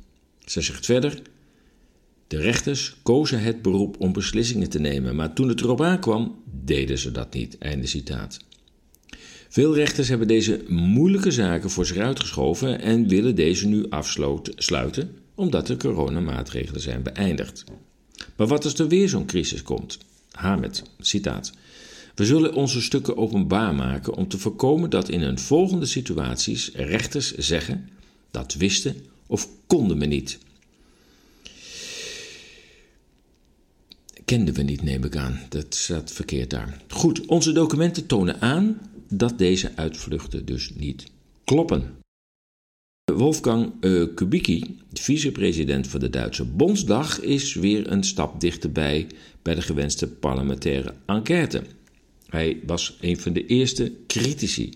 Zij 0.45 0.62
zegt 0.62 0.85
verder: 0.85 1.21
De 2.27 2.38
rechters 2.38 2.95
kozen 3.03 3.39
het 3.39 3.62
beroep 3.62 3.95
om 4.00 4.13
beslissingen 4.13 4.69
te 4.69 4.79
nemen, 4.79 5.15
maar 5.15 5.33
toen 5.33 5.50
het 5.50 5.62
erop 5.62 5.81
aankwam, 5.81 6.35
deden 6.63 6.97
ze 6.97 7.12
dat 7.12 7.33
niet. 7.33 7.57
Einde 7.57 7.88
citaat. 7.88 8.39
Veel 9.50 9.75
rechters 9.75 10.07
hebben 10.07 10.27
deze 10.27 10.63
moeilijke 10.67 11.31
zaken 11.31 11.69
voor 11.69 11.85
zich 11.85 11.97
uitgeschoven 11.97 12.81
en 12.81 13.07
willen 13.07 13.35
deze 13.35 13.67
nu 13.67 13.89
afsluiten 13.89 15.17
omdat 15.35 15.67
de 15.67 15.77
coronamaatregelen 15.77 16.81
zijn 16.81 17.03
beëindigd. 17.03 17.63
Maar 18.35 18.47
wat 18.47 18.63
als 18.63 18.79
er 18.79 18.88
weer 18.88 19.09
zo'n 19.09 19.25
crisis 19.25 19.63
komt? 19.63 19.97
Hamed, 20.31 20.83
citaat. 21.00 21.53
We 22.15 22.25
zullen 22.25 22.53
onze 22.53 22.81
stukken 22.81 23.17
openbaar 23.17 23.75
maken 23.75 24.13
om 24.13 24.27
te 24.27 24.38
voorkomen 24.38 24.89
dat 24.89 25.10
in 25.10 25.22
een 25.22 25.39
volgende 25.39 25.86
situaties 25.86 26.72
rechters 26.74 27.36
zeggen 27.36 27.89
dat 28.31 28.53
wisten 28.53 28.95
of 29.27 29.50
konden 29.67 30.00
we 30.00 30.05
niet. 30.05 30.39
kenden 34.25 34.53
we 34.53 34.62
niet, 34.62 34.81
neem 34.81 35.03
ik 35.03 35.15
aan. 35.15 35.39
Dat 35.50 35.75
staat 35.75 36.12
verkeerd 36.12 36.50
daar. 36.50 36.81
Goed, 36.88 37.25
onze 37.25 37.51
documenten 37.51 38.05
tonen 38.05 38.41
aan 38.41 38.81
dat 39.10 39.38
deze 39.38 39.72
uitvluchten 39.75 40.45
dus 40.45 40.72
niet 40.75 41.05
kloppen. 41.43 41.98
Wolfgang 43.13 43.72
uh, 43.81 44.07
Kubicki, 44.15 44.79
vicepresident 44.93 45.88
van 45.88 46.00
de 46.00 46.10
Duitse 46.10 46.45
Bondsdag, 46.45 47.22
is 47.22 47.53
weer 47.53 47.91
een 47.91 48.03
stap 48.03 48.41
dichterbij 48.41 49.07
bij 49.41 49.55
de 49.55 49.62
gewenste 49.62 50.07
parlementaire 50.07 50.93
enquête. 51.05 51.62
Hij 52.36 52.60
was 52.65 52.98
een 53.01 53.20
van 53.20 53.34
de 53.34 53.46
eerste 53.46 53.92
critici. 54.08 54.70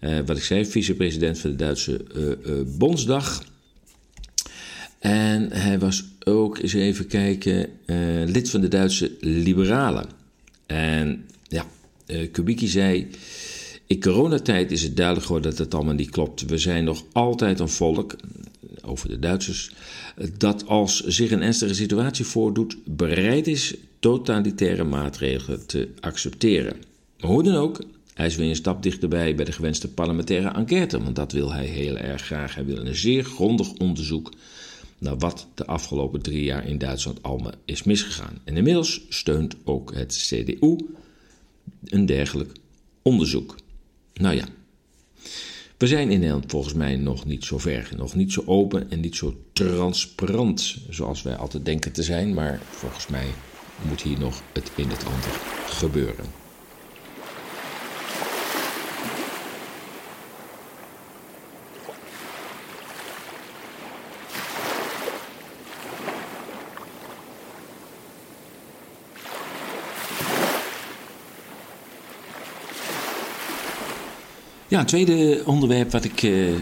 Uh, 0.00 0.18
wat 0.26 0.36
ik 0.36 0.42
zei, 0.42 0.66
vicepresident 0.66 1.38
van 1.38 1.50
de 1.50 1.56
Duitse 1.56 2.04
uh, 2.16 2.60
Bondsdag. 2.78 3.44
En 4.98 5.52
hij 5.52 5.78
was 5.78 6.04
ook, 6.24 6.58
eens 6.58 6.72
even 6.72 7.06
kijken, 7.06 7.68
lid 8.26 8.50
van 8.50 8.60
de 8.60 8.68
Duitse 8.68 9.16
Liberalen. 9.20 10.06
En 10.66 11.24
ja, 11.48 11.66
Kubicki 12.32 12.68
zei. 12.68 13.08
In 13.86 14.00
coronatijd 14.00 14.72
is 14.72 14.82
het 14.82 14.96
duidelijk 14.96 15.26
geworden 15.26 15.50
dat 15.50 15.58
het 15.58 15.74
allemaal 15.74 15.94
niet 15.94 16.10
klopt. 16.10 16.44
We 16.44 16.58
zijn 16.58 16.84
nog 16.84 17.04
altijd 17.12 17.60
een 17.60 17.68
volk, 17.68 18.16
over 18.86 19.08
de 19.08 19.18
Duitsers, 19.18 19.70
dat 20.38 20.66
als 20.66 21.00
zich 21.00 21.30
een 21.30 21.42
ernstige 21.42 21.74
situatie 21.74 22.24
voordoet, 22.24 22.76
bereid 22.84 23.46
is 23.46 23.74
totalitaire 23.98 24.84
maatregelen 24.84 25.66
te 25.66 25.88
accepteren. 26.00 26.76
Maar 27.20 27.30
hoe 27.30 27.42
dan 27.42 27.54
ook, 27.54 27.84
hij 28.14 28.26
is 28.26 28.36
weer 28.36 28.48
een 28.48 28.56
stap 28.56 28.82
dichterbij 28.82 29.34
bij 29.34 29.44
de 29.44 29.52
gewenste 29.52 29.88
parlementaire 29.88 30.48
enquête, 30.48 31.02
want 31.02 31.16
dat 31.16 31.32
wil 31.32 31.52
hij 31.52 31.66
heel 31.66 31.96
erg 31.96 32.22
graag. 32.22 32.54
Hij 32.54 32.64
wil 32.64 32.86
een 32.86 32.94
zeer 32.94 33.24
grondig 33.24 33.72
onderzoek 33.72 34.32
naar 34.98 35.18
wat 35.18 35.46
de 35.54 35.66
afgelopen 35.66 36.22
drie 36.22 36.44
jaar 36.44 36.66
in 36.66 36.78
Duitsland 36.78 37.22
allemaal 37.22 37.52
is 37.64 37.82
misgegaan. 37.82 38.38
En 38.44 38.56
inmiddels 38.56 39.00
steunt 39.08 39.56
ook 39.64 39.94
het 39.94 40.12
CDU 40.28 40.76
een 41.84 42.06
dergelijk 42.06 42.52
onderzoek. 43.02 43.56
Nou 44.14 44.36
ja, 44.36 44.44
we 45.78 45.86
zijn 45.86 46.10
in 46.10 46.18
Nederland 46.18 46.50
volgens 46.50 46.74
mij 46.74 46.96
nog 46.96 47.24
niet 47.24 47.44
zo 47.44 47.58
ver, 47.58 47.90
nog 47.96 48.14
niet 48.14 48.32
zo 48.32 48.42
open 48.46 48.90
en 48.90 49.00
niet 49.00 49.16
zo 49.16 49.34
transparant 49.52 50.76
zoals 50.90 51.22
wij 51.22 51.36
altijd 51.36 51.64
denken 51.64 51.92
te 51.92 52.02
zijn, 52.02 52.34
maar 52.34 52.60
volgens 52.70 53.06
mij 53.06 53.26
moet 53.88 54.02
hier 54.02 54.18
nog 54.18 54.42
het 54.52 54.70
een 54.76 54.84
en 54.84 54.90
het 54.90 55.04
ander 55.04 55.40
gebeuren. 55.66 56.45
Ja, 74.76 74.82
het 74.82 74.90
tweede 74.90 75.42
onderwerp 75.46 75.90
wat 75.90 76.04
ik 76.04 76.22
uh, 76.22 76.54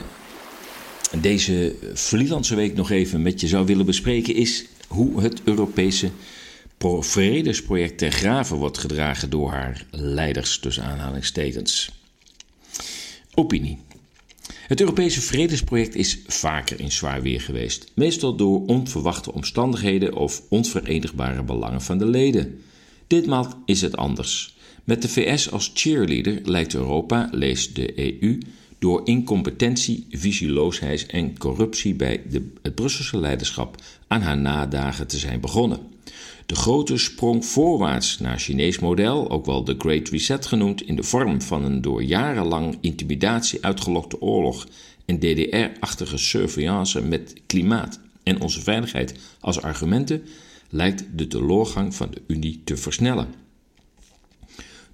deze 1.20 1.74
Vlielandse 1.94 2.54
week 2.54 2.74
nog 2.74 2.90
even 2.90 3.22
met 3.22 3.40
je 3.40 3.46
zou 3.46 3.66
willen 3.66 3.86
bespreken 3.86 4.34
is 4.34 4.66
hoe 4.88 5.22
het 5.22 5.40
Europese 5.44 6.10
vredesproject 7.00 7.98
ter 7.98 8.10
graven 8.10 8.56
wordt 8.56 8.78
gedragen 8.78 9.30
door 9.30 9.50
haar 9.50 9.86
leiders, 9.90 10.58
tussen 10.58 10.84
aanhalingstekens. 10.84 11.90
Opinie. 13.34 13.78
Het 14.66 14.80
Europese 14.80 15.20
vredesproject 15.20 15.94
is 15.94 16.18
vaker 16.26 16.80
in 16.80 16.92
zwaar 16.92 17.22
weer 17.22 17.40
geweest, 17.40 17.90
meestal 17.94 18.36
door 18.36 18.66
onverwachte 18.66 19.32
omstandigheden 19.32 20.16
of 20.16 20.42
onverenigbare 20.48 21.42
belangen 21.42 21.82
van 21.82 21.98
de 21.98 22.06
leden. 22.06 22.62
Ditmaal 23.06 23.62
is 23.64 23.80
het 23.80 23.96
anders. 23.96 24.53
Met 24.84 25.02
de 25.02 25.08
VS 25.08 25.50
als 25.50 25.70
cheerleader 25.74 26.40
lijkt 26.42 26.74
Europa, 26.74 27.28
lees 27.32 27.72
de 27.72 28.20
EU, 28.22 28.38
door 28.78 29.00
incompetentie, 29.04 30.06
visieloosheid 30.10 31.06
en 31.06 31.38
corruptie 31.38 31.94
bij 31.94 32.22
de, 32.30 32.52
het 32.62 32.74
Brusselse 32.74 33.18
leiderschap 33.18 33.82
aan 34.06 34.20
haar 34.20 34.38
nadagen 34.38 35.06
te 35.06 35.18
zijn 35.18 35.40
begonnen. 35.40 35.78
De 36.46 36.54
grote 36.54 36.96
sprong 36.96 37.44
voorwaarts 37.44 38.18
naar 38.18 38.38
Chinees 38.38 38.78
model, 38.78 39.30
ook 39.30 39.46
wel 39.46 39.64
de 39.64 39.74
Great 39.78 40.08
Reset 40.08 40.46
genoemd, 40.46 40.82
in 40.82 40.96
de 40.96 41.02
vorm 41.02 41.42
van 41.42 41.64
een 41.64 41.80
door 41.80 42.02
jarenlang 42.02 42.78
intimidatie 42.80 43.64
uitgelokte 43.64 44.20
oorlog 44.20 44.68
en 45.04 45.18
DDR-achtige 45.18 46.16
surveillance 46.16 47.02
met 47.02 47.34
klimaat 47.46 48.00
en 48.22 48.40
onze 48.40 48.60
veiligheid 48.60 49.14
als 49.40 49.62
argumenten, 49.62 50.22
lijkt 50.70 51.04
de 51.14 51.26
teleurgang 51.26 51.94
van 51.94 52.10
de 52.10 52.22
Unie 52.26 52.60
te 52.64 52.76
versnellen. 52.76 53.43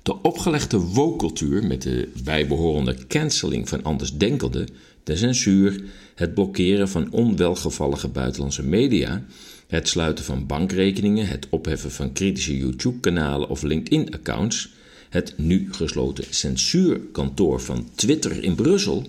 De 0.03 0.23
opgelegde 0.23 0.79
woke 0.79 1.61
met 1.63 1.83
de 1.83 2.09
bijbehorende 2.25 2.97
cancelling 3.09 3.69
van 3.69 3.83
andersdenkelden, 3.83 4.69
de 5.05 5.17
censuur, 5.17 5.85
het 6.15 6.35
blokkeren 6.35 6.89
van 6.89 7.13
onwelgevallige 7.13 8.09
buitenlandse 8.09 8.63
media, 8.63 9.25
het 9.67 9.89
sluiten 9.89 10.25
van 10.25 10.47
bankrekeningen, 10.47 11.27
het 11.27 11.47
opheffen 11.51 11.91
van 11.91 12.13
kritische 12.13 12.57
YouTube-kanalen 12.57 13.49
of 13.49 13.63
LinkedIn-accounts, 13.63 14.71
het 15.09 15.35
nu 15.37 15.69
gesloten 15.71 16.25
censuurkantoor 16.31 17.61
van 17.61 17.89
Twitter 17.95 18.43
in 18.45 18.55
Brussel, 18.55 19.07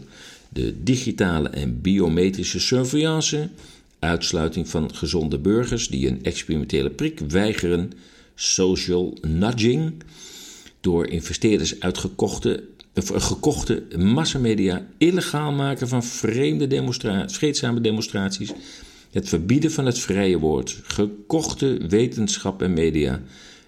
de 0.49 0.83
digitale 0.83 1.49
en 1.49 1.81
biometrische 1.81 2.59
surveillance, 2.59 3.49
uitsluiting 3.99 4.69
van 4.69 4.95
gezonde 4.95 5.37
burgers 5.37 5.87
die 5.87 6.07
een 6.07 6.23
experimentele 6.23 6.89
prik 6.89 7.19
weigeren, 7.19 7.91
social 8.35 9.17
nudging, 9.21 9.93
door 10.81 11.07
investeerders 11.07 11.79
uit 11.79 11.97
gekochte, 11.97 12.63
gekochte 13.03 13.83
massamedia 13.97 14.87
illegaal 14.97 15.51
maken 15.51 15.87
van 15.87 16.03
vreemde 16.03 16.67
demonstra 16.67 17.29
vreedzame 17.29 17.81
demonstraties, 17.81 18.51
het 19.11 19.29
verbieden 19.29 19.71
van 19.71 19.85
het 19.85 19.99
vrije 19.99 20.39
woord, 20.39 20.79
gekochte 20.83 21.87
wetenschap 21.87 22.61
en 22.61 22.73
media, 22.73 23.21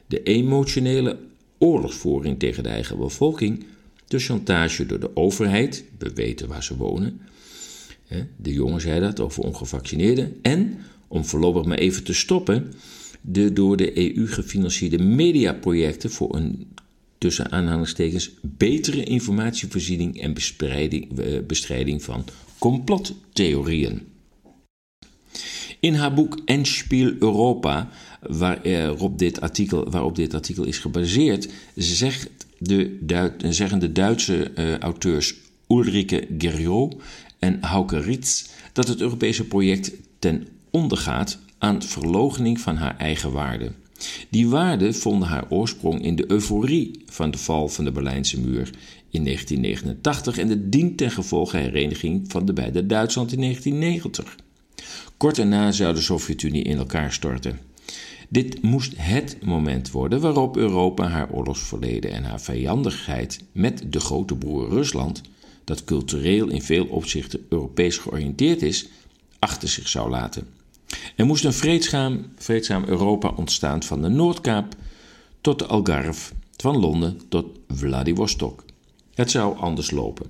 de 0.08 0.24
emotionele 0.24 1.18
oorlogsvoering 1.58 2.40
tegen 2.40 2.64
de 2.64 2.70
eigen 2.70 2.98
bevolking, 2.98 3.66
de 4.08 4.20
chantage 4.20 4.86
door 4.86 5.00
de 5.00 5.16
overheid, 5.16 5.84
we 5.98 6.14
weten 6.14 6.48
waar 6.48 6.64
ze 6.64 6.78
wonen, 6.78 7.22
de 8.36 8.54
jongen 8.54 8.82
zei 8.82 9.00
dat 9.00 9.20
over 9.20 9.44
ongevaccineerden, 9.44 10.40
en, 10.42 10.78
om 11.08 11.26
voorlopig 11.26 11.66
maar 11.66 11.78
even 11.78 12.04
te 12.04 12.14
stoppen, 12.14 12.74
de 13.22 13.54
door 13.54 13.78
de 13.78 14.18
EU 14.18 14.28
gefinancierde 14.28 15.04
mediaprojecten 15.04 16.12
voor 16.12 16.36
een 16.36 16.68
tussen 17.24 17.52
aanhalingstekens 17.52 18.32
betere 18.42 19.04
informatievoorziening 19.04 20.22
en 20.22 20.34
eh, 20.34 21.46
bestrijding 21.48 22.04
van 22.04 22.26
complottheorieën. 22.58 24.08
In 25.80 25.94
haar 25.94 26.14
boek 26.14 26.40
Endspiel 26.46 27.14
Europa, 27.20 27.90
waarop 28.22 29.20
dit 29.20 29.42
artikel, 29.42 29.90
dit 30.16 30.34
artikel 30.34 30.66
is 30.66 30.78
gebaseerd, 30.78 31.50
zegt 31.76 32.30
de 32.58 33.00
zeggen 33.50 33.80
de 33.80 33.92
Duitse 33.92 34.52
uh, 34.56 34.78
auteurs 34.78 35.36
Ulrike 35.68 36.28
Geriot 36.38 36.96
en 37.40 37.58
Hauke 37.62 38.00
Ritz 38.00 38.46
dat 38.74 38.88
het 38.88 39.02
Europese 39.02 39.48
project 39.48 39.92
ten 40.20 40.48
onder 40.70 40.98
gaat 40.98 41.40
aan 41.58 41.84
verloochening 41.84 42.60
van 42.60 42.76
haar 42.76 42.98
eigen 42.98 43.32
waarde. 43.32 43.72
Die 44.30 44.50
waarden 44.50 44.96
vonden 44.96 45.28
haar 45.28 45.46
oorsprong 45.50 46.04
in 46.04 46.16
de 46.16 46.32
euforie 46.32 47.04
van 47.06 47.32
de 47.32 47.38
val 47.38 47.68
van 47.70 47.86
de 47.86 47.92
Berlijnse 47.92 48.40
muur 48.40 48.70
in 49.10 49.24
1989 49.24 50.38
en 50.38 50.48
de 50.48 50.70
dient 50.70 50.98
ten 50.98 51.12
gevolge 51.12 51.58
hereniging 51.58 52.26
van 52.28 52.46
de 52.46 52.54
beide 52.54 52.86
Duitsland 52.86 53.32
in 53.32 53.40
1990. 53.40 54.36
Kort 55.18 55.36
daarna 55.36 55.72
zou 55.72 55.94
de 55.94 56.02
Sovjet-Unie 56.02 56.64
in 56.64 56.78
elkaar 56.78 57.14
storten. 57.14 57.60
Dit 58.30 58.62
moest 58.62 58.94
het 58.98 59.38
moment 59.42 59.92
worden 59.92 60.22
waarop 60.22 60.58
Europa 60.58 61.08
haar 61.08 61.32
oorlogsverleden 61.32 62.12
en 62.12 62.24
haar 62.24 62.42
vijandigheid 62.42 63.44
met 63.52 63.84
de 63.90 64.00
grote 64.00 64.36
broer 64.36 64.70
Rusland, 64.70 65.22
dat 65.64 65.84
cultureel 65.84 66.50
in 66.50 66.62
veel 66.62 66.86
opzichten 66.86 67.46
Europees 67.50 67.98
georiënteerd 67.98 68.62
is, 68.62 68.88
achter 69.40 69.70
zich 69.70 69.88
zou 69.88 70.10
laten. 70.10 70.48
Er 71.16 71.26
moest 71.26 71.46
een 71.46 71.54
vreedzaam, 71.54 72.84
Europa 72.86 73.34
ontstaan 73.36 73.84
van 73.84 74.02
de 74.02 74.08
Noordkaap 74.08 74.76
tot 75.42 75.60
de 75.60 75.66
Algarve, 75.66 76.34
van 76.58 76.78
Londen 76.78 77.22
tot 77.30 77.46
Vladivostok. 77.68 78.66
Het 79.14 79.32
zou 79.32 79.58
anders 79.58 79.92
lopen. 79.92 80.30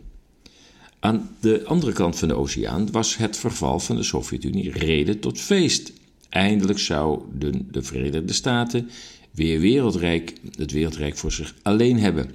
Aan 1.00 1.30
de 1.40 1.66
andere 1.66 1.92
kant 1.92 2.20
van 2.20 2.28
de 2.28 2.34
oceaan 2.34 2.92
was 2.92 3.18
het 3.18 3.38
verval 3.38 3.80
van 3.80 3.96
de 3.96 4.04
Sovjet-Unie 4.04 4.72
reden 4.72 5.20
tot 5.20 5.40
feest. 5.40 5.94
Eindelijk 6.30 6.80
zouden 6.80 7.68
de 7.72 7.84
Verenigde 7.84 8.34
Staten 8.34 8.90
weer 9.32 9.60
wereldrijk, 9.60 10.34
het 10.58 10.72
wereldrijk 10.72 11.18
voor 11.18 11.32
zich 11.32 11.56
alleen 11.62 12.00
hebben. 12.00 12.32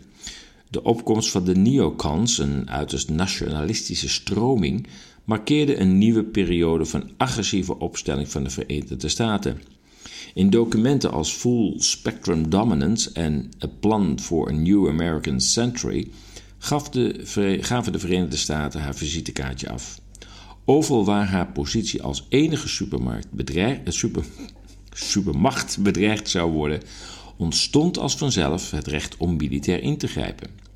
De 0.71 0.83
opkomst 0.83 1.31
van 1.31 1.45
de 1.45 1.57
neocons, 1.57 2.39
een 2.39 2.71
uiterst 2.71 3.11
nationalistische 3.11 4.09
stroming, 4.09 4.87
markeerde 5.29 5.81
een 5.81 5.99
nieuwe 5.99 6.25
periode 6.25 6.85
van 6.85 7.11
agressieve 7.17 7.79
opstelling 7.79 8.29
van 8.31 8.45
de 8.45 8.51
Verenigde 8.51 9.09
Staten. 9.09 9.61
In 10.35 10.51
documenten 10.51 11.11
als 11.11 11.33
Full 11.33 11.75
Spectrum 11.77 12.51
Dominance 12.51 13.13
en 13.13 13.51
A 13.65 13.67
Plan 13.81 14.21
for 14.21 14.49
a 14.49 14.53
New 14.53 14.89
American 14.89 15.41
Century 15.41 16.09
gaf 16.59 16.89
de, 16.89 17.59
gaven 17.61 17.93
de 17.93 17.99
Verenigde 17.99 18.37
Staten 18.37 18.81
haar 18.81 18.95
visitekaartje 18.95 19.71
af. 19.71 20.01
Overal 20.65 21.05
waar 21.05 21.27
haar 21.27 21.53
positie 21.53 22.03
als 22.03 22.27
enige 22.29 22.69
supermarkt 22.69 23.31
bedreigd, 23.31 23.81
eh, 23.85 23.93
super, 23.93 24.25
supermacht 24.93 25.79
bedreigd 25.81 26.29
zou 26.29 26.53
worden, 26.53 26.81
ontstond 27.37 27.99
als 27.99 28.17
vanzelf 28.17 28.71
het 28.71 28.87
recht 28.87 29.17
om 29.17 29.37
militair 29.37 29.83
in 29.83 29.97
te 29.97 30.07
grijpen. 30.07 30.68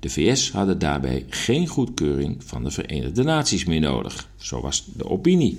De 0.00 0.10
VS 0.10 0.50
hadden 0.50 0.78
daarbij 0.78 1.24
geen 1.28 1.66
goedkeuring 1.66 2.36
van 2.44 2.64
de 2.64 2.70
Verenigde 2.70 3.22
Naties 3.22 3.64
meer 3.64 3.80
nodig, 3.80 4.28
zo 4.36 4.60
was 4.60 4.84
de 4.96 5.10
opinie. 5.10 5.58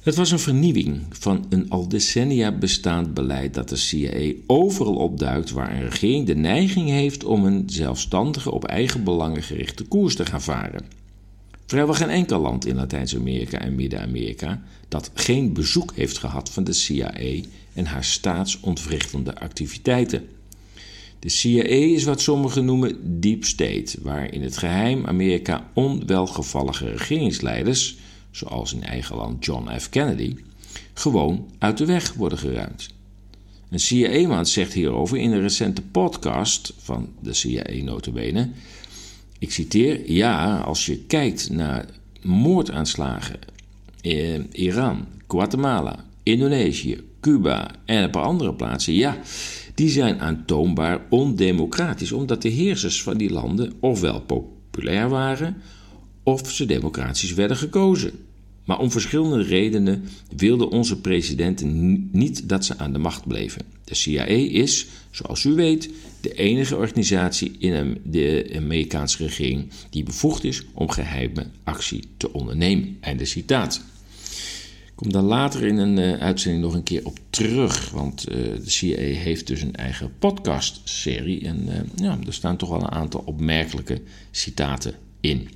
Het 0.00 0.16
was 0.16 0.30
een 0.30 0.38
vernieuwing 0.38 1.00
van 1.10 1.46
een 1.48 1.70
al 1.70 1.88
decennia 1.88 2.52
bestaand 2.52 3.14
beleid 3.14 3.54
dat 3.54 3.68
de 3.68 3.76
CIA 3.76 4.32
overal 4.46 4.94
opduikt 4.94 5.50
waar 5.50 5.72
een 5.72 5.88
regering 5.88 6.26
de 6.26 6.34
neiging 6.34 6.88
heeft 6.88 7.24
om 7.24 7.44
een 7.44 7.62
zelfstandige, 7.66 8.50
op 8.50 8.64
eigen 8.64 9.04
belangen 9.04 9.42
gerichte 9.42 9.84
koers 9.84 10.14
te 10.14 10.26
gaan 10.26 10.42
varen. 10.42 10.86
Vrijwel 11.66 11.94
geen 11.94 12.08
enkel 12.08 12.40
land 12.40 12.66
in 12.66 12.76
Latijns-Amerika 12.76 13.58
en 13.58 13.74
Midden-Amerika 13.74 14.62
dat 14.88 15.10
geen 15.14 15.52
bezoek 15.52 15.92
heeft 15.94 16.18
gehad 16.18 16.50
van 16.50 16.64
de 16.64 16.72
CIA 16.72 17.12
en 17.72 17.86
haar 17.86 18.04
staatsontwrichtende 18.04 19.38
activiteiten. 19.38 20.28
De 21.18 21.28
CIA 21.28 21.62
is 21.62 22.04
wat 22.04 22.20
sommigen 22.20 22.64
noemen 22.64 23.20
deep 23.20 23.44
state, 23.44 23.98
waar 24.02 24.32
in 24.32 24.42
het 24.42 24.56
geheim 24.56 25.06
Amerika 25.06 25.70
onwelgevallige 25.74 26.90
regeringsleiders, 26.90 27.96
zoals 28.30 28.74
in 28.74 28.82
eigen 28.82 29.16
land 29.16 29.44
John 29.44 29.78
F. 29.78 29.88
Kennedy, 29.88 30.36
gewoon 30.94 31.50
uit 31.58 31.78
de 31.78 31.86
weg 31.86 32.12
worden 32.14 32.38
geruimd. 32.38 32.88
Een 33.70 33.80
CIA-man 33.80 34.46
zegt 34.46 34.72
hierover 34.72 35.18
in 35.18 35.32
een 35.32 35.40
recente 35.40 35.82
podcast 35.82 36.72
van 36.78 37.08
de 37.20 37.32
CIA 37.32 37.82
notabene, 37.82 38.50
ik 39.38 39.52
citeer, 39.52 40.12
ja, 40.12 40.58
als 40.58 40.86
je 40.86 40.98
kijkt 40.98 41.50
naar 41.50 41.86
moordaanslagen 42.22 43.38
in 44.00 44.46
Iran, 44.52 45.06
Guatemala, 45.28 46.04
Indonesië, 46.22 47.00
Cuba 47.20 47.70
en 47.84 48.02
een 48.02 48.10
paar 48.10 48.24
andere 48.24 48.54
plaatsen, 48.54 48.92
ja, 48.92 49.18
die 49.78 49.88
zijn 49.88 50.20
aantoonbaar 50.20 51.00
ondemocratisch, 51.10 52.12
omdat 52.12 52.42
de 52.42 52.48
heersers 52.48 53.02
van 53.02 53.16
die 53.16 53.30
landen 53.30 53.72
ofwel 53.80 54.20
populair 54.20 55.08
waren 55.08 55.56
of 56.22 56.50
ze 56.50 56.66
democratisch 56.66 57.34
werden 57.34 57.56
gekozen. 57.56 58.10
Maar 58.64 58.78
om 58.78 58.90
verschillende 58.90 59.42
redenen 59.42 60.04
wilden 60.36 60.68
onze 60.70 61.00
presidenten 61.00 62.08
niet 62.12 62.48
dat 62.48 62.64
ze 62.64 62.78
aan 62.78 62.92
de 62.92 62.98
macht 62.98 63.26
bleven. 63.26 63.62
De 63.84 63.94
CIA 63.94 64.24
is, 64.24 64.86
zoals 65.10 65.44
u 65.44 65.54
weet, 65.54 65.90
de 66.20 66.32
enige 66.32 66.76
organisatie 66.76 67.56
in 67.58 68.00
de 68.04 68.52
Amerikaanse 68.56 69.22
regering 69.22 69.70
die 69.90 70.02
bevoegd 70.02 70.44
is 70.44 70.62
om 70.74 70.90
geheime 70.90 71.46
actie 71.64 72.02
te 72.16 72.32
ondernemen. 72.32 72.96
Einde 73.00 73.24
citaat. 73.24 73.80
Kom 74.98 75.12
daar 75.12 75.22
later 75.22 75.64
in 75.64 75.76
een 75.76 75.96
uh, 75.98 76.12
uitzending 76.12 76.64
nog 76.64 76.74
een 76.74 76.82
keer 76.82 77.04
op 77.04 77.18
terug. 77.30 77.90
Want 77.90 78.28
uh, 78.28 78.34
de 78.34 78.70
CIA 78.70 78.96
heeft 78.96 79.46
dus 79.46 79.62
een 79.62 79.74
eigen 79.74 80.12
podcastserie. 80.18 81.46
En 81.46 81.68
uh, 81.68 81.74
ja, 81.94 82.18
er 82.26 82.32
staan 82.32 82.56
toch 82.56 82.68
wel 82.68 82.80
een 82.80 82.90
aantal 82.90 83.22
opmerkelijke 83.24 84.02
citaten 84.30 84.94
in. 85.20 85.48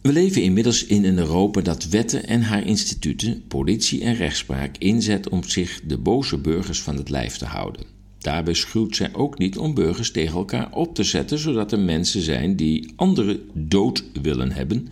We 0.00 0.12
leven 0.12 0.42
inmiddels 0.42 0.84
in 0.84 1.04
een 1.04 1.18
Europa 1.18 1.60
dat 1.60 1.88
wetten 1.88 2.26
en 2.26 2.42
haar 2.42 2.66
instituten, 2.66 3.44
politie 3.48 4.02
en 4.02 4.14
rechtspraak 4.14 4.76
inzet 4.76 5.28
om 5.28 5.44
zich 5.44 5.80
de 5.84 5.98
boze 5.98 6.38
burgers 6.38 6.80
van 6.80 6.96
het 6.96 7.08
lijf 7.08 7.36
te 7.36 7.46
houden. 7.46 7.84
Daarbij 8.18 8.54
schuwt 8.54 8.96
zij 8.96 9.14
ook 9.14 9.38
niet 9.38 9.58
om 9.58 9.74
burgers 9.74 10.10
tegen 10.10 10.36
elkaar 10.36 10.72
op 10.72 10.94
te 10.94 11.04
zetten, 11.04 11.38
zodat 11.38 11.72
er 11.72 11.80
mensen 11.80 12.22
zijn 12.22 12.56
die 12.56 12.92
anderen 12.96 13.40
dood 13.52 14.04
willen 14.22 14.52
hebben, 14.52 14.88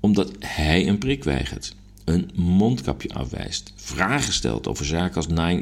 omdat 0.00 0.32
hij 0.38 0.88
een 0.88 0.98
prik 0.98 1.24
weigert 1.24 1.78
een 2.04 2.30
mondkapje 2.34 3.14
afwijst, 3.14 3.72
vragen 3.76 4.32
stelt 4.32 4.68
over 4.68 4.84
zaken 4.84 5.16
als 5.16 5.54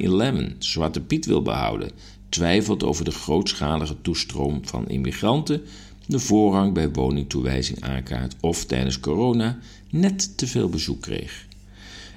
9-11, 0.54 0.58
Zwarte 0.58 1.00
Piet 1.00 1.26
wil 1.26 1.42
behouden, 1.42 1.90
twijfelt 2.28 2.82
over 2.82 3.04
de 3.04 3.10
grootschalige 3.10 3.96
toestroom 4.02 4.60
van 4.66 4.88
immigranten, 4.88 5.62
de 6.06 6.18
voorrang 6.18 6.72
bij 6.72 6.90
woningtoewijzing 6.90 7.80
aankaart 7.80 8.34
of 8.40 8.64
tijdens 8.64 9.00
corona 9.00 9.58
net 9.90 10.38
te 10.38 10.46
veel 10.46 10.68
bezoek 10.68 11.00
kreeg. 11.00 11.46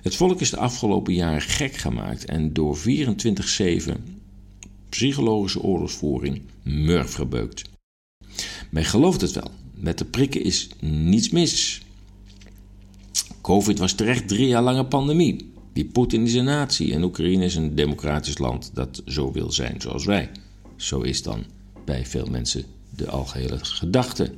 Het 0.01 0.15
volk 0.15 0.41
is 0.41 0.49
de 0.49 0.57
afgelopen 0.57 1.13
jaren 1.13 1.41
gek 1.41 1.75
gemaakt 1.75 2.25
en 2.25 2.53
door 2.53 2.77
24-7 2.77 2.81
psychologische 4.89 5.61
oorlogsvoering 5.61 6.41
murf 6.63 7.13
gebeukt. 7.13 7.69
Men 8.69 8.85
gelooft 8.85 9.21
het 9.21 9.31
wel, 9.31 9.51
met 9.73 9.97
de 9.97 10.05
prikken 10.05 10.43
is 10.43 10.69
niets 10.79 11.29
mis. 11.29 11.81
Covid 13.41 13.79
was 13.79 13.93
terecht 13.93 14.27
drie 14.27 14.47
jaar 14.47 14.61
lange 14.61 14.85
pandemie. 14.85 15.51
Die 15.73 15.85
Poetin 15.85 16.25
is 16.25 16.33
een 16.33 16.43
natie 16.43 16.93
en 16.93 17.03
Oekraïne 17.03 17.45
is 17.45 17.55
een 17.55 17.75
democratisch 17.75 18.37
land 18.37 18.71
dat 18.73 19.01
zo 19.05 19.31
wil 19.31 19.51
zijn 19.51 19.81
zoals 19.81 20.05
wij. 20.05 20.29
Zo 20.75 21.01
is 21.01 21.23
dan 21.23 21.43
bij 21.85 22.05
veel 22.05 22.25
mensen 22.25 22.63
de 22.89 23.09
algehele 23.09 23.57
gedachte. 23.61 24.31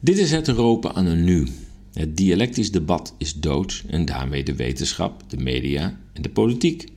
Dit 0.00 0.18
is 0.18 0.30
het 0.30 0.48
Europa 0.48 0.92
aan 0.92 1.06
een 1.06 1.24
nu. 1.24 1.48
Het 1.92 2.16
dialectisch 2.16 2.70
debat 2.70 3.14
is 3.18 3.34
dood 3.34 3.82
en 3.86 4.04
daarmee 4.04 4.44
de 4.44 4.54
wetenschap, 4.54 5.22
de 5.28 5.36
media 5.36 5.98
en 6.12 6.22
de 6.22 6.28
politiek. 6.28 6.88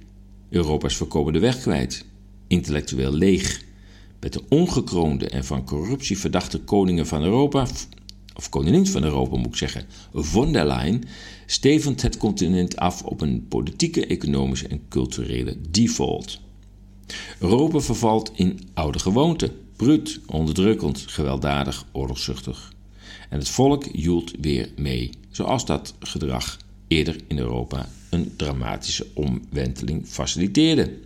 Europa 0.49 0.87
is 0.87 0.95
voorkomen 0.95 1.33
de 1.33 1.39
weg 1.39 1.59
kwijt, 1.59 2.05
intellectueel 2.47 3.13
leeg. 3.13 3.63
Met 4.19 4.33
de 4.33 4.41
ongekroonde 4.49 5.29
en 5.29 5.45
van 5.45 5.65
corruptie 5.65 6.17
verdachte 6.17 6.59
koningen 6.59 7.07
van 7.07 7.23
Europa 7.23 7.67
of 8.39 8.49
koningin 8.49 8.87
van 8.87 9.03
Europa 9.03 9.37
moet 9.37 9.47
ik 9.47 9.55
zeggen, 9.55 9.85
von 10.13 10.53
der 10.53 10.65
Leyen, 10.65 11.03
stevend 11.45 12.01
het 12.01 12.17
continent 12.17 12.77
af 12.77 13.03
op 13.03 13.21
een 13.21 13.45
politieke, 13.47 14.05
economische 14.05 14.67
en 14.67 14.81
culturele 14.89 15.55
default. 15.69 16.39
Europa 17.39 17.79
vervalt 17.79 18.31
in 18.35 18.59
oude 18.73 18.99
gewoonten, 18.99 19.51
bruut, 19.75 20.19
onderdrukkend, 20.25 21.03
gewelddadig, 21.07 21.85
oorlogszuchtig. 21.91 22.73
En 23.29 23.39
het 23.39 23.49
volk 23.49 23.85
joelt 23.91 24.31
weer 24.41 24.69
mee, 24.75 25.09
zoals 25.29 25.65
dat 25.65 25.93
gedrag 25.99 26.57
eerder 26.87 27.15
in 27.27 27.37
Europa 27.37 27.89
een 28.09 28.33
dramatische 28.35 29.07
omwenteling 29.13 30.07
faciliteerde. 30.07 30.97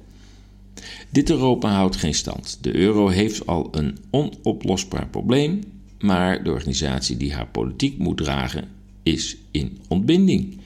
Dit 1.09 1.29
Europa 1.29 1.69
houdt 1.69 1.95
geen 1.95 2.13
stand. 2.13 2.57
De 2.61 2.75
euro 2.75 3.07
heeft 3.07 3.45
al 3.45 3.67
een 3.71 3.97
onoplosbaar 4.09 5.07
probleem 5.07 5.61
maar 6.03 6.43
de 6.43 6.51
organisatie 6.51 7.17
die 7.17 7.33
haar 7.33 7.47
politiek 7.47 7.97
moet 7.97 8.17
dragen 8.17 8.67
is 9.03 9.37
in 9.51 9.79
ontbinding. 9.87 10.59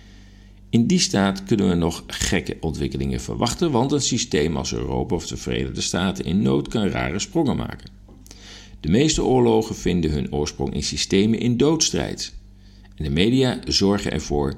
In 0.70 0.88
die 0.88 1.00
staat 1.00 1.44
kunnen 1.44 1.70
we 1.70 1.76
nog 1.76 2.04
gekke 2.08 2.58
ontwikkelingen 2.60 3.22
verwachten, 3.22 3.72
want 3.72 3.92
een 3.92 4.02
systeem 4.02 4.58
als 4.58 4.74
Europa 4.74 5.16
of 5.16 5.28
de 5.28 5.38
Verenigde 5.38 5.82
Staten 5.82 6.26
in 6.26 6.42
nood 6.42 6.68
kan 6.68 6.88
rare 6.88 7.20
sprongen 7.20 7.56
maken. 7.56 7.90
De 8.80 8.90
meeste 8.90 9.24
oorlogen 9.24 9.76
vinden 9.76 10.12
hun 10.12 10.34
oorsprong 10.34 10.74
in 10.74 10.84
systemen 10.84 11.40
in 11.40 11.58
doodstrijd. 11.58 12.34
En 12.96 13.04
de 13.04 13.10
media 13.10 13.60
zorgen 13.66 14.12
ervoor 14.12 14.54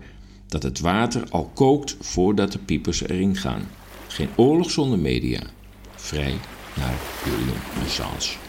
dat 0.48 0.63
het 0.63 0.80
water 0.80 1.30
al 1.30 1.52
kookt 1.54 1.98
voordat 2.00 2.52
de 2.52 2.60
piepers 2.60 3.02
erin 3.02 3.36
gaan. 3.36 3.62
Geen 4.08 4.30
oorlog 4.36 4.72
zonder 4.72 5.00
media. 5.00 5.42
Vrij 5.96 6.36
naar 6.76 7.00
Julian 7.26 7.86
Assange. 7.86 8.49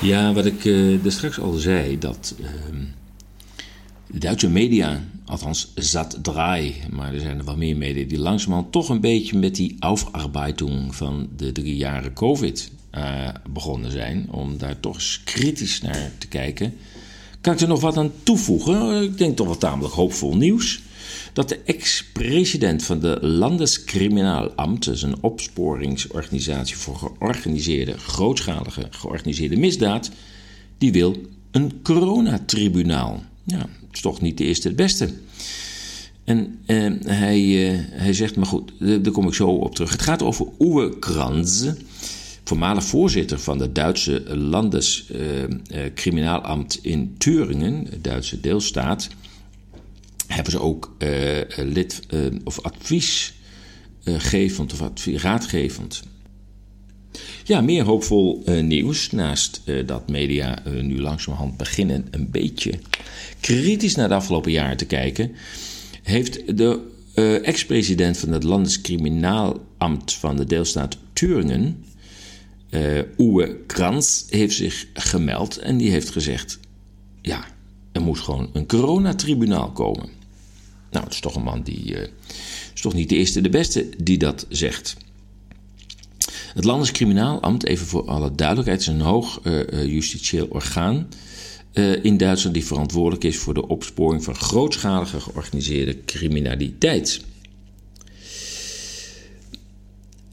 Ja, 0.00 0.32
wat 0.32 0.46
ik 0.46 0.64
uh, 0.64 1.04
er 1.04 1.12
straks 1.12 1.40
al 1.40 1.52
zei, 1.52 1.98
dat 1.98 2.34
de 4.06 4.18
Duitse 4.18 4.48
media, 4.48 5.04
althans 5.24 5.72
zat 5.74 6.18
draai, 6.22 6.74
maar 6.90 7.14
er 7.14 7.20
zijn 7.20 7.38
er 7.38 7.44
wel 7.44 7.56
meer 7.56 7.76
media 7.76 8.06
die 8.06 8.18
langzamerhand 8.18 8.72
toch 8.72 8.88
een 8.88 9.00
beetje 9.00 9.38
met 9.38 9.54
die 9.54 9.76
afarbeitung 9.78 10.94
van 10.94 11.28
de 11.36 11.52
drie 11.52 11.76
jaren 11.76 12.12
COVID 12.12 12.70
uh, 12.94 13.28
begonnen 13.50 13.90
zijn, 13.90 14.26
om 14.30 14.58
daar 14.58 14.80
toch 14.80 14.94
eens 14.94 15.20
kritisch 15.24 15.80
naar 15.80 16.12
te 16.18 16.28
kijken. 16.28 16.74
Kan 17.40 17.52
ik 17.52 17.60
er 17.60 17.68
nog 17.68 17.80
wat 17.80 17.96
aan 17.96 18.12
toevoegen? 18.22 19.02
Ik 19.02 19.18
denk 19.18 19.36
toch 19.36 19.46
wel 19.46 19.58
tamelijk 19.58 19.94
hoopvol 19.94 20.36
nieuws 20.36 20.80
dat 21.32 21.48
de 21.48 21.58
ex-president 21.64 22.84
van 22.84 23.00
de 23.00 23.18
Landeskriminaalamt, 23.20 24.84
dus 24.84 25.02
een 25.02 25.22
opsporingsorganisatie 25.22 26.76
voor 26.76 26.96
georganiseerde, 26.96 27.98
grootschalige 27.98 28.86
georganiseerde 28.90 29.56
misdaad, 29.56 30.10
die 30.78 30.92
wil 30.92 31.16
een 31.50 31.80
coronatribunaal. 31.82 33.22
Ja, 33.44 33.58
dat 33.58 33.68
is 33.92 34.00
toch 34.00 34.20
niet 34.20 34.38
de 34.38 34.44
eerste 34.44 34.68
het 34.68 34.76
beste. 34.76 35.10
En 36.24 36.58
eh, 36.66 36.92
hij, 37.04 37.70
eh, 37.70 37.78
hij 37.90 38.12
zegt, 38.12 38.36
maar 38.36 38.46
goed, 38.46 38.72
daar 38.78 39.12
kom 39.12 39.26
ik 39.26 39.34
zo 39.34 39.48
op 39.48 39.74
terug. 39.74 39.90
Het 39.90 40.02
gaat 40.02 40.22
over 40.22 40.46
Uwe 40.58 40.98
Kranz, 40.98 41.70
voormalig 42.44 42.84
voorzitter 42.84 43.38
van 43.38 43.60
het 43.60 43.74
Duitse 43.74 44.36
Landeskriminaalamt 44.36 46.78
uh, 46.82 46.92
in 46.92 47.14
Thüringen, 47.18 47.86
Duitse 48.02 48.40
deelstaat. 48.40 49.08
Hebben 50.32 50.52
ze 50.52 50.60
ook 50.60 50.94
eh, 50.98 51.08
lid 51.56 52.00
of 52.44 52.60
adviesgevend 52.60 54.72
of 54.72 54.82
advies, 54.82 55.22
raadgevend 55.22 56.02
ja, 57.44 57.60
meer 57.60 57.84
hoopvol 57.84 58.42
nieuws. 58.62 59.10
Naast 59.10 59.62
dat 59.86 60.08
media 60.08 60.62
nu 60.82 61.00
langzamerhand 61.00 61.56
beginnen 61.56 62.06
een 62.10 62.30
beetje 62.30 62.78
kritisch 63.40 63.94
naar 63.94 64.08
de 64.08 64.14
afgelopen 64.14 64.52
jaren 64.52 64.76
te 64.76 64.86
kijken, 64.86 65.32
heeft 66.02 66.56
de 66.56 66.80
ex-president 67.42 68.18
van 68.18 68.32
het 68.32 68.42
Landeskriminaalamt 68.42 70.12
van 70.12 70.36
de 70.36 70.44
deelstaat 70.44 70.96
Thüringen, 71.12 71.84
Uwe 73.16 73.56
Krans, 73.66 74.26
heeft 74.28 74.56
zich 74.56 74.86
gemeld 74.94 75.56
en 75.56 75.76
die 75.76 75.90
heeft 75.90 76.10
gezegd: 76.10 76.58
ja, 77.22 77.44
er 77.92 78.02
moet 78.02 78.18
gewoon 78.18 78.50
een 78.52 78.66
coronatribunaal 78.66 79.70
komen. 79.70 80.19
Nou, 80.90 81.04
het 81.04 81.14
is 81.14 81.20
toch 81.20 81.34
een 81.34 81.42
man 81.42 81.62
die. 81.62 81.96
is 82.74 82.80
toch 82.80 82.94
niet 82.94 83.08
de 83.08 83.16
eerste, 83.16 83.40
de 83.40 83.48
beste 83.48 83.88
die 83.98 84.18
dat 84.18 84.46
zegt. 84.48 84.96
Het 86.54 86.64
Landeskriminaalamt, 86.64 87.64
even 87.64 87.86
voor 87.86 88.04
alle 88.04 88.34
duidelijkheid, 88.34 88.80
is 88.80 88.86
een 88.86 89.00
hoog 89.00 89.40
uh, 89.44 89.84
justitieel 89.84 90.46
orgaan 90.50 91.08
uh, 91.72 92.04
in 92.04 92.16
Duitsland 92.16 92.54
die 92.54 92.64
verantwoordelijk 92.64 93.24
is 93.24 93.38
voor 93.38 93.54
de 93.54 93.68
opsporing 93.68 94.24
van 94.24 94.34
grootschalige 94.34 95.20
georganiseerde 95.20 96.04
criminaliteit. 96.04 97.20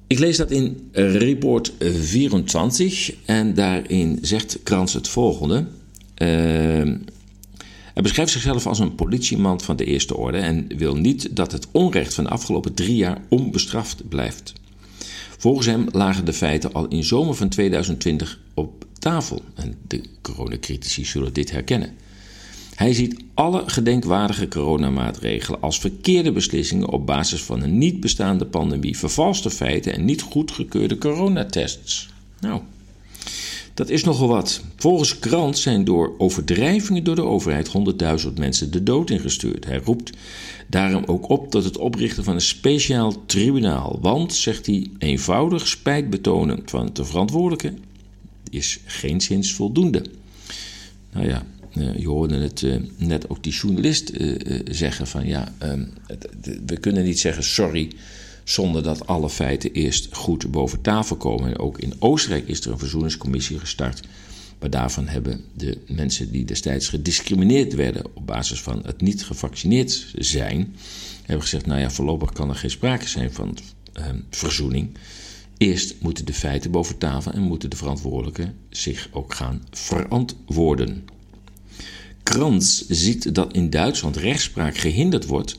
Ik 0.08 0.20
lees 0.20 0.38
dat 0.38 0.52
in 0.52 0.90
Report 0.92 1.74
24 1.80 3.14
en 3.26 3.54
daarin 3.54 4.20
zegt 4.22 4.60
Krans 4.64 4.94
het 4.94 5.08
volgende. 5.08 5.66
Uh, 6.18 6.96
hij 7.98 8.06
beschrijft 8.06 8.32
zichzelf 8.32 8.68
als 8.68 8.80
een 8.80 8.96
politieman 8.96 9.62
van 9.62 9.76
de 9.76 9.86
eerste 9.86 10.18
orde 10.18 10.38
en 10.38 10.68
wil 10.78 10.96
niet 10.96 11.36
dat 11.36 11.52
het 11.52 11.68
onrecht 11.72 12.14
van 12.14 12.24
de 12.24 12.30
afgelopen 12.30 12.74
drie 12.74 12.96
jaar 12.96 13.22
onbestraft 13.30 14.10
blijft. 14.10 14.54
Volgens 15.38 15.68
hem 15.68 15.88
lagen 15.92 16.26
de 16.26 16.34
feiten 16.34 16.74
al 16.74 16.88
in 16.88 17.04
zomer 17.04 17.36
van 17.36 17.50
2020 17.50 18.40
op 18.54 18.86
tafel 19.00 19.42
en 19.56 19.76
de 19.88 20.02
coronacritici 20.22 21.06
zullen 21.06 21.34
dit 21.34 21.52
herkennen. 21.52 21.94
Hij 22.76 22.94
ziet 22.94 23.24
alle 23.34 23.64
gedenkwaardige 23.66 24.48
coronamaatregelen 24.48 25.62
als 25.62 25.80
verkeerde 25.80 26.32
beslissingen 26.32 26.90
op 26.90 27.06
basis 27.06 27.44
van 27.44 27.62
een 27.62 27.78
niet 27.78 28.00
bestaande 28.00 28.46
pandemie, 28.46 28.98
vervalste 28.98 29.50
feiten 29.50 29.94
en 29.94 30.06
niet 30.06 30.22
goedgekeurde 30.22 30.98
coronatests. 30.98 32.10
Nou, 32.40 32.62
dat 33.78 33.90
is 33.90 34.04
nogal 34.04 34.28
wat. 34.28 34.62
Volgens 34.76 35.20
Krant 35.20 35.58
zijn 35.58 35.84
door 35.84 36.16
overdrijvingen 36.18 37.04
door 37.04 37.16
de 37.16 37.24
overheid 37.24 37.72
100.000 38.26 38.34
mensen 38.34 38.72
de 38.72 38.84
dood 38.84 39.10
ingestuurd. 39.10 39.66
Hij 39.66 39.82
roept 39.84 40.12
daarom 40.68 41.04
ook 41.06 41.30
op 41.30 41.52
tot 41.52 41.64
het 41.64 41.78
oprichten 41.78 42.24
van 42.24 42.34
een 42.34 42.42
speciaal 42.42 43.26
tribunaal. 43.26 44.00
Want, 44.02 44.34
zegt 44.34 44.66
hij, 44.66 44.90
eenvoudig 44.98 45.68
spijt 45.68 46.10
betonen 46.10 46.62
van 46.66 46.90
de 46.94 47.06
verantwoordelijke 47.06 47.74
is 48.50 48.80
geen 48.86 49.22
zins 49.22 49.54
voldoende. 49.54 50.06
Nou 51.12 51.28
ja, 51.28 51.46
eh, 51.74 51.98
je 51.98 52.08
hoorde 52.08 52.38
het 52.38 52.64
eh, 52.64 52.76
net 52.98 53.30
ook 53.30 53.44
die 53.44 53.54
journalist 53.54 54.10
eh, 54.10 54.60
zeggen 54.66 55.08
van 55.08 55.28
ja, 55.28 55.54
ehm, 55.58 55.84
we 56.66 56.78
kunnen 56.78 57.04
niet 57.04 57.20
zeggen 57.20 57.44
sorry 57.44 57.92
zonder 58.50 58.84
dat 58.84 59.08
alle 59.08 59.30
feiten 59.30 59.72
eerst 59.72 60.16
goed 60.16 60.52
boven 60.52 60.82
tafel 60.82 61.16
komen. 61.16 61.50
En 61.50 61.60
ook 61.60 61.80
in 61.80 61.94
Oostenrijk 62.00 62.48
is 62.48 62.66
er 62.66 62.72
een 62.72 62.80
verzoeningscommissie 62.80 63.60
gestart. 63.60 64.08
Maar 64.60 64.70
daarvan 64.70 65.08
hebben 65.08 65.44
de 65.54 65.78
mensen 65.88 66.32
die 66.32 66.46
destijds 66.46 66.88
gediscrimineerd 66.88 67.74
werden 67.74 68.06
op 68.14 68.26
basis 68.26 68.62
van 68.62 68.82
het 68.86 69.02
niet 69.02 69.26
gevaccineerd 69.26 70.08
zijn, 70.16 70.76
hebben 71.24 71.42
gezegd: 71.42 71.66
nou 71.66 71.80
ja, 71.80 71.90
voorlopig 71.92 72.32
kan 72.32 72.50
er 72.50 72.56
geen 72.56 72.70
sprake 72.70 73.08
zijn 73.08 73.34
van 73.34 73.58
uh, 74.00 74.06
verzoening. 74.30 74.90
Eerst 75.58 75.96
moeten 76.00 76.26
de 76.26 76.34
feiten 76.34 76.72
boven 76.72 76.98
tafel 76.98 77.32
en 77.32 77.42
moeten 77.42 77.70
de 77.70 77.76
verantwoordelijken 77.76 78.56
zich 78.70 79.10
ook 79.12 79.34
gaan 79.34 79.64
verantwoorden. 79.72 81.06
Krans 82.24 82.88
ziet 82.88 83.36
dat 83.36 83.54
in 83.54 83.70
Duitsland 83.70 84.16
rechtspraak 84.16 84.78
gehinderd 84.78 85.26
wordt 85.26 85.58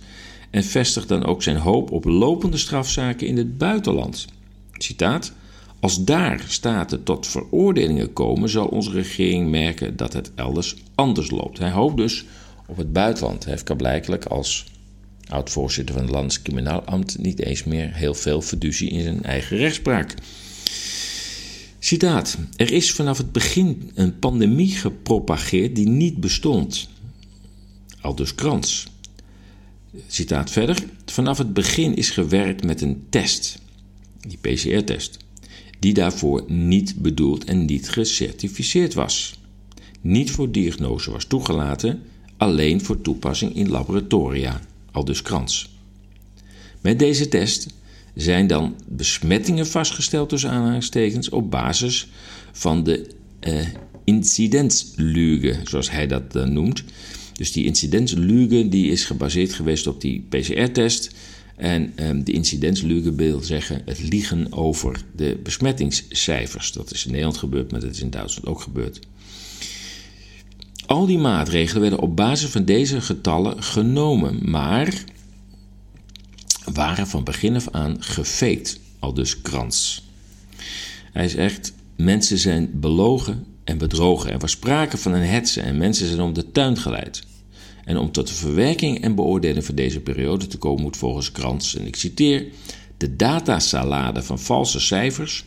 en 0.51 0.65
vestigt 0.65 1.09
dan 1.09 1.25
ook 1.25 1.43
zijn 1.43 1.57
hoop 1.57 1.91
op 1.91 2.05
lopende 2.05 2.57
strafzaken 2.57 3.27
in 3.27 3.37
het 3.37 3.59
buitenland. 3.59 4.27
Citaat: 4.73 5.33
Als 5.81 6.05
daar 6.05 6.45
staten 6.49 7.03
tot 7.03 7.27
veroordelingen 7.27 8.13
komen, 8.13 8.49
zal 8.49 8.67
onze 8.67 8.91
regering 8.91 9.51
merken 9.51 9.97
dat 9.97 10.13
het 10.13 10.31
elders 10.35 10.77
anders 10.95 11.31
loopt. 11.31 11.59
Hij 11.59 11.71
hoopt 11.71 11.97
dus 11.97 12.25
op 12.67 12.77
het 12.77 12.93
buitenland. 12.93 13.45
Hij 13.45 13.53
heeft 13.53 13.77
blijkelijk 13.77 14.25
als 14.25 14.65
oud-voorzitter 15.29 15.95
van 15.95 16.05
het 16.05 16.13
Landskriminaalamt 16.13 17.19
niet 17.19 17.41
eens 17.41 17.65
meer 17.65 17.95
heel 17.95 18.15
veel 18.15 18.41
fiducie 18.41 18.91
in 18.91 19.03
zijn 19.03 19.23
eigen 19.23 19.57
rechtspraak. 19.57 20.15
Citaat: 21.79 22.39
Er 22.57 22.73
is 22.73 22.93
vanaf 22.93 23.19
het 23.19 23.33
begin 23.33 23.91
een 23.95 24.19
pandemie 24.19 24.71
gepropageerd 24.71 25.75
die 25.75 25.89
niet 25.89 26.17
bestond. 26.17 26.89
Aldus 28.01 28.35
Krans. 28.35 28.87
Citaat 30.07 30.51
verder. 30.51 30.85
Vanaf 31.07 31.39
het 31.39 31.53
begin 31.53 31.97
is 31.97 32.11
gewerkt 32.11 32.65
met 32.65 32.81
een 32.81 33.07
test, 33.09 33.59
die 34.21 34.39
PCR-test, 34.41 35.17
die 35.79 35.95
daarvoor 35.95 36.45
niet 36.47 36.95
bedoeld 36.97 37.45
en 37.45 37.65
niet 37.65 37.91
gecertificeerd 37.91 38.95
was. 38.95 39.39
Niet 40.01 40.31
voor 40.31 40.51
diagnose 40.51 41.11
was 41.11 41.25
toegelaten, 41.25 42.03
alleen 42.37 42.85
voor 42.85 43.01
toepassing 43.01 43.55
in 43.55 43.69
laboratoria, 43.69 44.61
al 44.91 45.05
dus 45.05 45.23
krans. 45.23 45.77
Met 46.81 46.99
deze 46.99 47.29
test 47.29 47.67
zijn 48.15 48.47
dan 48.47 48.75
besmettingen 48.87 49.67
vastgesteld 49.67 50.29
tussen 50.29 50.51
aanhalingstekens 50.51 51.29
op 51.29 51.51
basis 51.51 52.09
van 52.53 52.85
de 52.85 53.11
eh, 53.41 53.67
incidentsluge, 54.05 55.61
zoals 55.65 55.91
hij 55.91 56.07
dat 56.07 56.33
dan 56.33 56.53
noemt, 56.53 56.85
dus 57.39 57.53
die 57.53 57.65
incidentsluge 57.65 58.69
die 58.69 58.91
is 58.91 59.05
gebaseerd 59.05 59.53
geweest 59.53 59.87
op 59.87 60.01
die 60.01 60.27
PCR-test. 60.29 61.11
En 61.57 61.93
um, 61.97 62.25
de 62.25 62.33
incidentsluge 62.33 63.15
wil 63.15 63.41
zeggen 63.41 63.83
het 63.85 64.01
liegen 64.03 64.53
over 64.53 65.01
de 65.17 65.41
besmettingscijfers. 65.43 66.73
Dat 66.73 66.93
is 66.93 67.05
in 67.05 67.11
Nederland 67.11 67.37
gebeurd, 67.37 67.71
maar 67.71 67.81
dat 67.81 67.91
is 67.91 68.01
in 68.01 68.11
Duitsland 68.11 68.49
ook 68.49 68.61
gebeurd. 68.61 69.01
Al 70.87 71.07
die 71.07 71.19
maatregelen 71.19 71.81
werden 71.81 71.99
op 71.99 72.17
basis 72.17 72.51
van 72.51 72.65
deze 72.65 73.01
getallen 73.01 73.63
genomen, 73.63 74.51
maar 74.51 75.05
waren 76.73 77.07
van 77.07 77.25
begin 77.25 77.57
af 77.57 77.69
aan 77.71 78.03
gefaked, 78.03 78.81
al 78.99 79.15
dus 79.15 79.41
Krans. 79.41 80.09
Hij 81.13 81.29
zegt: 81.29 81.73
mensen 81.97 82.39
zijn 82.39 82.71
belogen 82.81 83.45
en 83.65 83.79
bedrogen. 83.79 84.31
Er 84.31 84.39
was 84.39 84.51
sprake 84.51 84.97
van 84.97 85.13
een 85.13 85.27
hetze 85.27 85.61
en 85.61 85.77
mensen 85.77 86.07
zijn 86.07 86.21
om 86.21 86.33
de 86.33 86.53
tuin 86.53 86.79
geleid. 86.79 87.27
En 87.89 87.97
om 87.97 88.13
tot 88.13 88.29
de 88.29 88.35
verwerking 88.35 89.01
en 89.01 89.15
beoordeling 89.15 89.65
van 89.65 89.75
deze 89.75 90.01
periode 90.01 90.47
te 90.47 90.59
komen 90.59 90.83
moet 90.83 90.97
volgens 90.97 91.33
Krantz, 91.33 91.75
en 91.75 91.87
ik 91.87 91.97
citeer, 91.97 92.47
de 92.97 93.17
datasalade 93.17 94.23
van 94.23 94.39
valse 94.39 94.81
cijfers, 94.81 95.45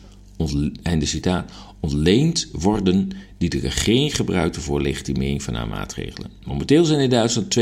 en 0.82 0.98
de 0.98 1.06
citaat, 1.06 1.52
ontleend 1.80 2.48
worden 2.52 3.10
die 3.38 3.48
de 3.48 3.58
regering 3.58 4.16
gebruikte 4.16 4.60
voor 4.60 4.82
legitimering 4.82 5.42
van 5.42 5.54
haar 5.54 5.68
maatregelen. 5.68 6.30
Momenteel 6.44 6.84
zijn 6.84 7.00
in 7.00 7.10
Duitsland 7.10 7.58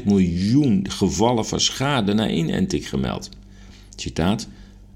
2,5 0.00 0.04
miljoen 0.04 0.86
gevallen 0.90 1.46
van 1.46 1.60
schade 1.60 2.14
na 2.14 2.30
inenting 2.30 2.88
gemeld. 2.88 3.28
Citaat, 3.96 4.48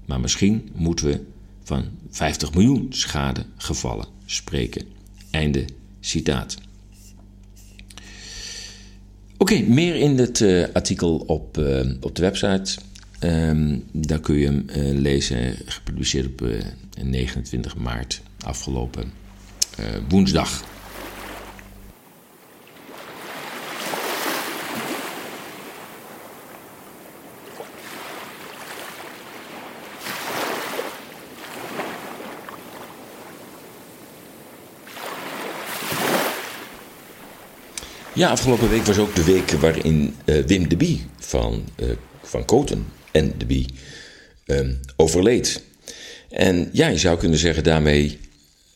maar 0.05 0.19
misschien 0.19 0.69
moeten 0.75 1.05
we 1.05 1.21
van 1.63 1.83
50 2.09 2.53
miljoen 2.53 2.87
schadegevallen 2.89 4.07
spreken. 4.25 4.85
Einde 5.31 5.65
citaat. 5.99 6.57
Oké, 9.43 9.61
meer 9.61 9.95
in 9.95 10.17
het 10.17 10.39
uh, 10.39 10.65
artikel 10.73 11.17
op, 11.17 11.57
uh, 11.57 11.79
op 12.01 12.15
de 12.15 12.21
website. 12.21 12.79
Um, 13.19 13.83
daar 13.91 14.19
kun 14.19 14.35
je 14.35 14.45
hem 14.45 14.65
uh, 14.67 14.99
lezen, 14.99 15.55
gepubliceerd 15.65 16.25
op 16.25 16.47
29 17.03 17.75
maart 17.75 18.21
afgelopen 18.45 19.11
woensdag. 20.09 20.63
Ja, 38.15 38.29
afgelopen 38.29 38.69
week 38.69 38.85
was 38.85 38.97
ook 38.97 39.15
de 39.15 39.23
week 39.23 39.51
waarin 39.51 40.15
uh, 40.25 40.43
Wim 40.45 40.69
de 40.69 40.77
Bie 40.77 41.05
van, 41.19 41.63
uh, 41.81 41.89
van 42.23 42.45
Koten 42.45 42.85
en 43.11 43.33
de 43.37 43.45
Bie 43.45 43.65
um, 44.45 44.79
overleed. 44.95 45.63
En 46.29 46.69
ja, 46.71 46.87
je 46.87 46.97
zou 46.97 47.17
kunnen 47.17 47.37
zeggen, 47.37 47.63
daarmee 47.63 48.19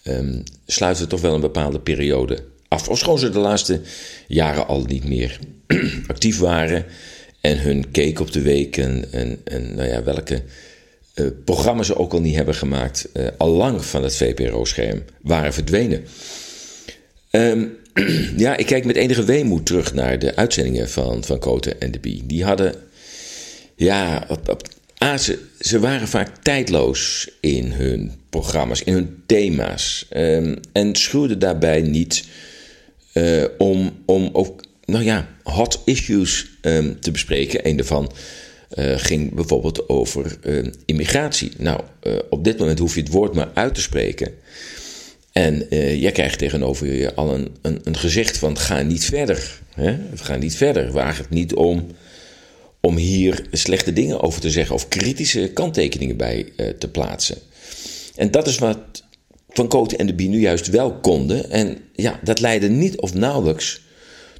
um, 0.04 0.44
sluiten 0.66 1.04
we 1.04 1.10
toch 1.10 1.22
wel 1.22 1.34
een 1.34 1.42
bepaalde 1.42 1.80
periode 1.80 2.44
af. 2.68 2.90
Ofschoon 2.90 3.20
ze 3.20 3.30
de 3.30 3.40
laatste 3.40 3.82
jaren 4.28 4.68
al 4.68 4.84
niet 4.84 5.08
meer 5.08 5.40
actief 6.08 6.40
waren 6.40 6.86
en 7.42 7.60
hun 7.60 7.92
keek 7.92 8.20
op 8.20 8.32
de 8.32 8.42
week 8.42 8.78
en, 8.78 9.12
en, 9.12 9.76
nou 9.76 9.88
ja, 9.88 10.04
welke 10.04 10.44
uh, 11.16 11.28
programma's 11.46 11.88
ze 11.88 11.98
ook 11.98 12.14
al 12.14 12.22
niet 12.22 12.36
hebben 12.36 12.56
gemaakt, 12.56 13.10
al 13.38 13.50
lang 13.50 13.86
van 13.86 14.04
het 14.04 14.16
VPRO-scherm 14.16 15.04
waren 15.22 15.54
verdwenen. 15.54 16.04
Um, 17.32 17.78
ja, 18.46 18.58
ik 18.58 18.66
kijk 18.66 18.86
met 18.86 18.96
enige 18.96 19.24
weemoed 19.24 19.66
terug 19.66 19.94
naar 19.94 20.20
de 20.20 20.36
uitzendingen 20.36 20.90
van, 20.90 21.24
van 21.24 21.40
Koten 21.40 21.82
en 21.82 21.92
de 21.92 22.00
Bie. 22.00 22.26
Die 22.26 22.44
hadden, 22.44 22.76
ja, 23.76 24.28
op, 24.30 24.62
ze, 25.60 25.80
waren 25.80 26.08
vaak 26.08 26.38
tijdloos 26.44 27.30
in 27.40 27.72
hun 27.72 28.12
programma's, 28.30 28.84
in 28.84 28.94
hun 28.94 29.24
thema's. 29.26 30.08
Um, 30.16 30.60
en 30.72 30.96
schuwden 30.96 31.40
daarbij 31.40 31.82
niet 31.82 32.26
uh, 33.14 33.44
om, 33.58 34.04
om 34.06 34.30
ook, 34.34 34.64
nou 34.86 35.04
ja, 35.04 35.28
hot 35.44 35.82
issues 35.86 36.48
um, 36.62 37.00
te 37.00 37.12
bespreken. 37.12 37.68
Een 37.68 37.76
daarvan 37.76 38.12
uh, 38.76 38.94
ging 38.98 39.34
bijvoorbeeld 39.34 39.90
over 39.90 40.38
uh, 40.44 40.66
immigratie. 40.86 41.52
Nou, 41.58 41.82
op 42.30 42.44
dit 42.44 42.58
moment 42.58 42.80
hoef 42.80 42.96
je 42.96 43.02
het 43.02 43.12
woord 43.12 43.34
maar 43.34 43.50
uit 43.54 43.76
te 43.76 43.82
spreken. 43.82 44.34
En 45.38 45.66
uh, 45.70 46.02
jij 46.02 46.12
krijgt 46.12 46.38
tegenover 46.38 46.94
je 46.94 47.16
al 47.16 47.34
een, 47.34 47.56
een, 47.62 47.80
een 47.84 47.98
gezicht 47.98 48.38
van 48.38 48.58
ga 48.58 48.82
niet 48.82 49.06
verder. 49.06 49.60
Hè? 49.74 49.98
We 50.10 50.18
gaan 50.18 50.40
niet 50.40 50.56
verder. 50.56 50.92
Waag 50.92 51.18
het 51.18 51.30
niet 51.30 51.54
om, 51.54 51.88
om 52.82 52.96
hier 52.96 53.46
slechte 53.52 53.94
dingen 53.94 54.22
over 54.22 54.42
te 54.42 54.50
zeggen 54.50 54.76
of 54.76 54.88
kritische 54.88 55.52
kanttekeningen 55.54 56.18
bij 56.18 56.52
uh, 56.58 56.70
te 56.70 56.88
plaatsen. 56.88 57.38
En 58.16 58.32
dat 58.32 58.48
is 58.48 58.58
wat 58.58 58.78
Van 59.50 59.68
Koten 59.68 59.98
en 59.98 60.08
de 60.08 60.14
Bie 60.14 60.30
nu 60.30 60.40
juist 60.40 60.68
wel 60.68 61.00
konden. 61.00 61.50
En 61.50 61.78
ja, 61.94 62.20
dat 62.24 62.40
leidde 62.40 62.70
niet 62.70 63.00
of 63.00 63.14
nauwelijks 63.14 63.82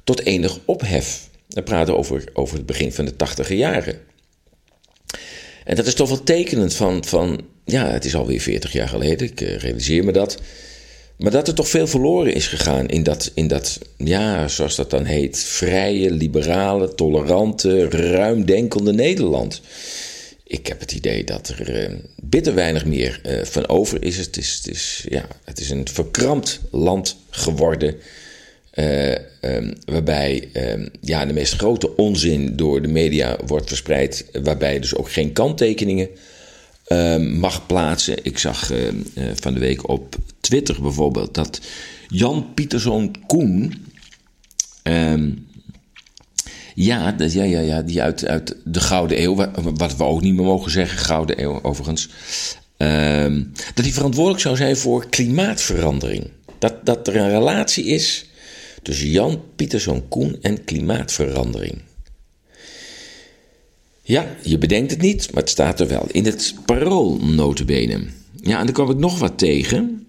tot 0.04 0.24
enig 0.24 0.58
ophef. 0.64 1.28
We 1.48 1.62
praten 1.62 1.96
over, 1.96 2.24
over 2.32 2.56
het 2.56 2.66
begin 2.66 2.92
van 2.92 3.04
de 3.04 3.16
tachtige 3.16 3.56
jaren. 3.56 3.98
En 5.64 5.76
dat 5.76 5.86
is 5.86 5.94
toch 5.94 6.08
wel 6.08 6.22
tekenend 6.22 6.74
van, 6.74 7.04
van 7.04 7.40
ja, 7.64 7.90
het 7.90 8.04
is 8.04 8.14
alweer 8.14 8.40
40 8.40 8.72
jaar 8.72 8.88
geleden, 8.88 9.26
ik 9.26 9.40
uh, 9.40 9.56
realiseer 9.56 10.04
me 10.04 10.12
dat. 10.12 10.38
Maar 11.18 11.30
dat 11.30 11.48
er 11.48 11.54
toch 11.54 11.68
veel 11.68 11.86
verloren 11.86 12.34
is 12.34 12.46
gegaan 12.46 12.88
in 12.88 13.02
dat, 13.02 13.30
in 13.34 13.48
dat, 13.48 13.78
ja, 13.96 14.48
zoals 14.48 14.76
dat 14.76 14.90
dan 14.90 15.04
heet, 15.04 15.38
vrije, 15.38 16.10
liberale, 16.10 16.94
tolerante, 16.94 17.88
ruimdenkende 17.88 18.92
Nederland. 18.92 19.60
Ik 20.44 20.66
heb 20.66 20.80
het 20.80 20.92
idee 20.92 21.24
dat 21.24 21.48
er 21.48 21.90
uh, 21.90 21.98
bitter 22.22 22.54
weinig 22.54 22.84
meer 22.84 23.20
uh, 23.26 23.44
van 23.44 23.68
over 23.68 24.04
is. 24.04 24.16
Het 24.16 24.36
is, 24.36 24.54
het, 24.54 24.68
is, 24.68 25.06
ja, 25.08 25.26
het 25.44 25.60
is 25.60 25.70
een 25.70 25.88
verkrampt 25.88 26.60
land 26.70 27.16
geworden. 27.30 27.96
Uh, 28.74 29.14
um, 29.40 29.72
waarbij 29.84 30.48
um, 30.52 30.88
ja, 31.00 31.26
de 31.26 31.32
meest 31.32 31.54
grote 31.54 31.96
onzin 31.96 32.56
door 32.56 32.82
de 32.82 32.88
media 32.88 33.36
wordt 33.46 33.68
verspreid. 33.68 34.24
Waarbij 34.42 34.78
dus 34.78 34.94
ook 34.94 35.12
geen 35.12 35.32
kanttekeningen 35.32 36.08
mag 37.18 37.66
plaatsen. 37.66 38.24
Ik 38.24 38.38
zag 38.38 38.72
uh, 38.72 38.88
van 39.34 39.54
de 39.54 39.60
week 39.60 39.88
op 39.88 40.16
Twitter 40.40 40.82
bijvoorbeeld 40.82 41.34
dat 41.34 41.60
Jan 42.08 42.46
Pieterszoon 42.54 43.14
Koen. 43.26 43.86
Uh, 44.82 45.32
ja, 46.74 47.14
ja, 47.18 47.42
ja, 47.42 47.60
ja, 47.60 47.82
die 47.82 48.02
uit, 48.02 48.26
uit 48.26 48.56
de 48.64 48.80
Gouden 48.80 49.22
Eeuw, 49.22 49.34
wat 49.74 49.96
we 49.96 50.04
ook 50.04 50.20
niet 50.20 50.34
meer 50.34 50.44
mogen 50.44 50.70
zeggen, 50.70 50.98
Gouden 50.98 51.42
Eeuw 51.42 51.62
overigens. 51.62 52.08
Ehm, 52.76 53.42
dat 53.74 53.84
hij 53.84 53.92
verantwoordelijk 53.92 54.42
zou 54.42 54.56
zijn 54.56 54.76
voor 54.76 55.08
klimaatverandering. 55.08 56.30
Dat, 56.58 56.86
dat 56.86 57.08
er 57.08 57.16
een 57.16 57.30
relatie 57.30 57.84
is 57.84 58.26
tussen 58.82 59.08
Jan 59.08 59.42
Pieterszoon 59.56 60.08
Koen 60.08 60.38
en 60.42 60.64
klimaatverandering. 60.64 61.82
Ja, 64.08 64.26
je 64.42 64.58
bedenkt 64.58 64.90
het 64.90 65.00
niet, 65.00 65.32
maar 65.32 65.42
het 65.42 65.50
staat 65.50 65.80
er 65.80 65.88
wel. 65.88 66.06
In 66.10 66.24
het 66.24 66.54
parool 66.64 67.16
notabene. 67.16 68.00
Ja, 68.40 68.58
en 68.58 68.64
dan 68.64 68.74
kwam 68.74 68.90
ik 68.90 68.96
nog 68.96 69.18
wat 69.18 69.38
tegen. 69.38 70.06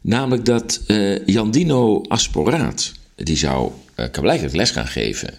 Namelijk 0.00 0.44
dat 0.44 0.80
uh, 0.86 1.26
Jandino 1.26 2.02
Asporaat, 2.08 2.92
die 3.14 3.36
zou 3.36 3.70
uh, 3.96 4.52
les 4.52 4.70
gaan 4.70 4.86
geven. 4.86 5.34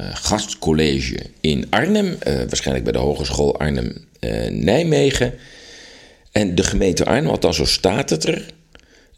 Uh, 0.00 0.06
gastcollege 0.12 1.26
in 1.40 1.66
Arnhem, 1.70 2.16
waarschijnlijk 2.24 2.84
bij 2.84 2.92
de 2.92 2.98
Hogeschool 2.98 3.58
Arnhem-Nijmegen. 3.58 5.34
en 6.32 6.54
de 6.54 6.62
gemeente 6.62 7.04
Arnhem, 7.04 7.30
althans 7.30 7.56
zo 7.56 7.64
staat 7.64 8.10
het 8.10 8.24
er, 8.24 8.46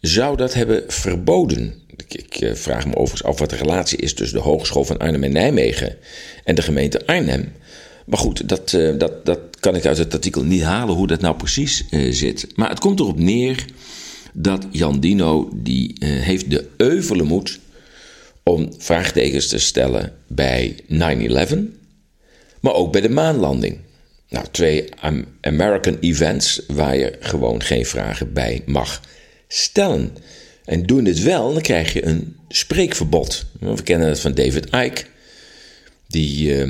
zou 0.01 0.37
dat 0.37 0.55
hebben 0.55 0.85
verboden. 0.87 1.75
Ik, 2.09 2.25
ik 2.40 2.57
vraag 2.57 2.87
me 2.87 2.97
overigens 2.97 3.23
af 3.23 3.38
wat 3.38 3.51
de 3.51 3.57
relatie 3.57 3.99
is 3.99 4.14
tussen 4.14 4.38
de 4.38 4.45
Hogeschool 4.45 4.85
van 4.85 4.99
Arnhem 4.99 5.25
en 5.25 5.33
Nijmegen 5.33 5.97
en 6.45 6.55
de 6.55 6.62
gemeente 6.62 7.07
Arnhem. 7.07 7.53
Maar 8.07 8.19
goed, 8.19 8.49
dat, 8.49 8.73
uh, 8.73 8.99
dat, 8.99 9.27
dat 9.27 9.40
kan 9.61 9.77
ik 9.77 9.87
uit 9.87 9.99
het 9.99 10.14
artikel 10.14 10.42
niet 10.42 10.62
halen 10.62 10.95
hoe 10.95 11.07
dat 11.07 11.21
nou 11.21 11.37
precies 11.37 11.85
uh, 11.90 12.12
zit. 12.12 12.47
Maar 12.57 12.69
het 12.69 12.79
komt 12.79 13.01
erop 13.01 13.19
neer 13.19 13.64
dat 14.33 14.66
Jan 14.71 15.01
Dino 15.01 15.51
die, 15.55 15.97
heeft 16.01 16.51
de 16.51 16.69
euvele 16.77 17.23
moed 17.23 17.59
om 18.42 18.73
vraagtekens 18.79 19.49
te 19.49 19.59
stellen 19.59 20.12
bij 20.27 20.77
9-11, 20.88 21.57
maar 22.61 22.75
ook 22.75 22.92
bij 22.92 23.01
de 23.01 23.09
maanlanding. 23.09 23.79
Nou, 24.29 24.47
twee 24.51 24.88
American 25.40 25.97
events 26.01 26.62
waar 26.66 26.97
je 26.97 27.16
gewoon 27.21 27.62
geen 27.62 27.87
vragen 27.87 28.33
bij 28.33 28.62
mag 28.66 29.01
stellen. 29.49 30.16
En 30.67 30.87
doen 30.87 31.05
dit 31.05 31.23
wel, 31.23 31.53
dan 31.53 31.63
krijg 31.63 31.93
je 31.93 32.05
een 32.05 32.37
spreekverbod. 32.49 33.45
We 33.61 33.83
kennen 33.83 34.09
het 34.09 34.21
van 34.21 34.35
David 34.35 34.67
Icke, 34.67 35.05
die 36.07 36.67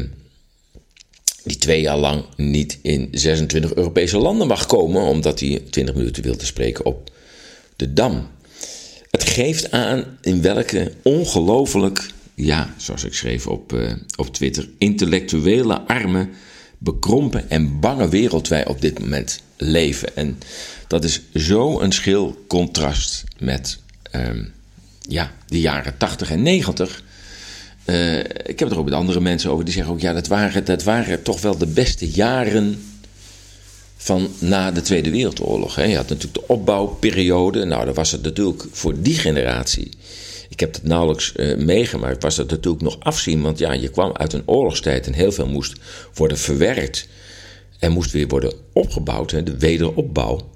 die 1.46 1.56
twee 1.56 1.80
jaar 1.80 1.98
lang 1.98 2.24
niet 2.36 2.78
in 2.82 3.08
26 3.12 3.74
Europese 3.74 4.18
landen 4.18 4.46
mag 4.46 4.66
komen, 4.66 5.02
omdat 5.02 5.40
hij 5.40 5.62
20 5.70 5.94
minuten 5.94 6.22
wil 6.22 6.36
te 6.36 6.46
spreken 6.46 6.84
op 6.84 7.10
de 7.76 7.92
Dam. 7.92 8.28
Het 9.10 9.24
geeft 9.24 9.70
aan 9.70 10.04
in 10.20 10.42
welke 10.42 10.92
ongelooflijk, 11.02 12.10
ja, 12.34 12.74
zoals 12.76 13.04
ik 13.04 13.14
schreef 13.14 13.46
op, 13.46 13.72
uh, 13.72 13.92
op 14.16 14.34
Twitter, 14.34 14.68
intellectuele, 14.78 15.80
arme, 15.80 16.28
bekrompen 16.78 17.50
en 17.50 17.80
bange 17.80 18.08
wereld 18.08 18.48
wij 18.48 18.66
op 18.66 18.80
dit 18.80 18.98
moment 19.00 19.40
leven. 19.56 20.16
En 20.16 20.38
dat 20.88 21.04
is 21.04 21.20
zo 21.34 21.80
een 21.80 21.92
schil 21.92 22.44
contrast 22.48 23.24
met 23.38 23.78
um, 24.16 24.52
ja, 25.00 25.32
de 25.46 25.60
jaren 25.60 25.96
80 25.96 26.30
en 26.30 26.42
90 26.42 27.02
uh, 27.86 28.18
ik 28.18 28.58
heb 28.58 28.58
het 28.58 28.70
er 28.70 28.78
ook 28.78 28.84
met 28.84 28.94
andere 28.94 29.20
mensen 29.20 29.50
over. 29.50 29.64
Die 29.64 29.74
zeggen 29.74 29.92
ook, 29.92 30.00
ja, 30.00 30.12
dat 30.12 30.26
waren, 30.26 30.64
dat 30.64 30.82
waren 30.82 31.22
toch 31.22 31.40
wel 31.40 31.58
de 31.58 31.66
beste 31.66 32.10
jaren 32.10 32.84
van 33.96 34.28
na 34.38 34.70
de 34.70 34.80
Tweede 34.80 35.10
Wereldoorlog. 35.10 35.74
Hè. 35.74 35.84
Je 35.84 35.96
had 35.96 36.08
natuurlijk 36.08 36.34
de 36.34 36.52
opbouwperiode. 36.52 37.64
Nou, 37.64 37.84
dat 37.84 37.96
was 37.96 38.12
het 38.12 38.22
natuurlijk 38.22 38.64
voor 38.70 39.00
die 39.00 39.14
generatie. 39.14 39.90
Ik 40.48 40.60
heb 40.60 40.74
het 40.74 40.82
nauwelijks 40.82 41.32
uh, 41.36 41.56
meegemaakt. 41.56 42.22
Was 42.22 42.36
dat 42.36 42.50
natuurlijk 42.50 42.82
nog 42.82 42.96
afzien. 43.00 43.42
Want 43.42 43.58
ja, 43.58 43.72
je 43.72 43.88
kwam 43.88 44.12
uit 44.12 44.32
een 44.32 44.42
oorlogstijd 44.46 45.06
en 45.06 45.12
heel 45.12 45.32
veel 45.32 45.48
moest 45.48 45.72
worden 46.14 46.38
verwerkt. 46.38 47.08
En 47.78 47.92
moest 47.92 48.10
weer 48.10 48.28
worden 48.28 48.52
opgebouwd, 48.72 49.30
hè, 49.30 49.42
de 49.42 49.58
wederopbouw. 49.58 50.50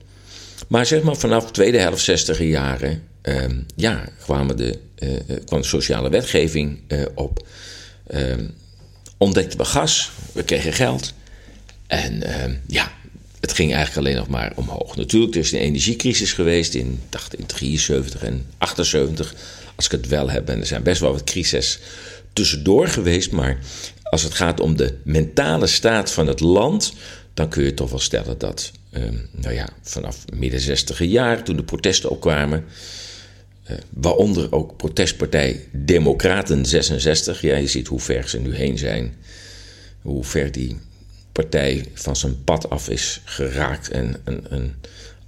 Maar 0.68 0.86
zeg 0.86 1.02
maar 1.02 1.16
vanaf 1.16 1.46
de 1.46 1.52
tweede 1.52 1.78
helft 1.78 2.04
60 2.04 2.38
jaren 2.38 3.02
uh, 3.22 3.44
ja, 3.76 4.08
kwamen 4.22 4.56
de, 4.56 4.78
uh, 4.98 5.36
kwam 5.44 5.60
de 5.60 5.66
sociale 5.66 6.10
wetgeving 6.10 6.78
uh, 6.88 7.02
op. 7.14 7.46
Uh, 8.10 8.34
ontdekten 9.16 9.58
we 9.58 9.64
gas, 9.64 10.10
we 10.32 10.42
kregen 10.42 10.72
geld. 10.72 11.12
En 11.86 12.22
ehm, 12.22 12.54
ja, 12.66 12.92
het 13.40 13.52
ging 13.52 13.74
eigenlijk 13.74 14.06
alleen 14.06 14.18
nog 14.18 14.28
maar 14.28 14.52
omhoog. 14.54 14.96
Natuurlijk, 14.96 15.34
er 15.34 15.40
is 15.40 15.52
een 15.52 15.58
energiecrisis 15.58 16.32
geweest 16.32 16.74
in, 16.74 17.00
dacht, 17.08 17.34
in 17.34 17.46
73 17.46 18.22
en 18.22 18.46
78, 18.58 19.34
als 19.76 19.84
ik 19.84 19.90
het 19.92 20.08
wel 20.08 20.30
heb. 20.30 20.48
En 20.48 20.60
er 20.60 20.66
zijn 20.66 20.82
best 20.82 21.00
wel 21.00 21.12
wat 21.12 21.24
crises 21.24 21.78
tussendoor 22.32 22.88
geweest. 22.88 23.30
Maar 23.30 23.58
als 24.02 24.22
het 24.22 24.34
gaat 24.34 24.60
om 24.60 24.76
de 24.76 24.94
mentale 25.02 25.66
staat 25.66 26.12
van 26.12 26.26
het 26.26 26.40
land, 26.40 26.92
dan 27.34 27.48
kun 27.48 27.64
je 27.64 27.74
toch 27.74 27.90
wel 27.90 27.98
stellen 27.98 28.38
dat, 28.38 28.70
nou 29.30 29.54
ja, 29.54 29.68
vanaf 29.82 30.24
midden 30.34 30.60
60 30.60 31.04
jaar, 31.04 31.42
toen 31.44 31.56
de 31.56 31.62
protesten 31.62 32.10
opkwamen, 32.10 32.64
waaronder 33.90 34.52
ook 34.52 34.76
protestpartij 34.76 35.64
Democraten 35.72 36.66
66, 36.66 37.40
ja, 37.40 37.56
je 37.56 37.66
ziet 37.66 37.86
hoe 37.86 38.00
ver 38.00 38.28
ze 38.28 38.40
nu 38.40 38.54
heen 38.54 38.78
zijn, 38.78 39.14
hoe 40.02 40.24
ver 40.24 40.52
die 40.52 40.78
partij 41.32 41.84
van 41.94 42.16
zijn 42.16 42.44
pad 42.44 42.70
af 42.70 42.88
is 42.88 43.20
geraakt 43.24 43.88
en 43.90 44.20
een, 44.24 44.44
een 44.48 44.74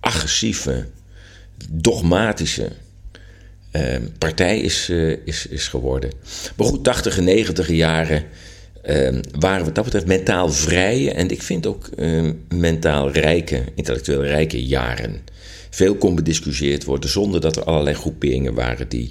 agressieve, 0.01 0.87
dogmatische 1.71 2.71
partij 4.19 4.61
is, 4.61 4.89
is, 5.25 5.47
is 5.47 5.69
geworden. 5.69 6.11
Maar 6.57 6.67
goed, 6.67 6.85
80 6.85 7.19
en 7.19 7.25
90 7.25 7.69
jaren 7.69 8.25
waren 9.39 9.65
wat 9.65 9.75
dat 9.75 9.85
betreft 9.85 10.07
mentaal 10.07 10.49
vrije 10.49 11.13
en 11.13 11.29
ik 11.29 11.43
vind 11.43 11.67
ook 11.67 11.89
mentaal 12.49 13.11
rijke, 13.11 13.65
intellectueel 13.75 14.25
rijke 14.25 14.65
jaren. 14.67 15.21
Veel 15.75 15.95
kon 15.95 16.15
bediscussieerd 16.15 16.85
worden 16.85 17.11
zonder 17.11 17.41
dat 17.41 17.57
er 17.57 17.65
allerlei 17.65 17.95
groeperingen 17.95 18.55
waren 18.55 18.89
die 18.89 19.11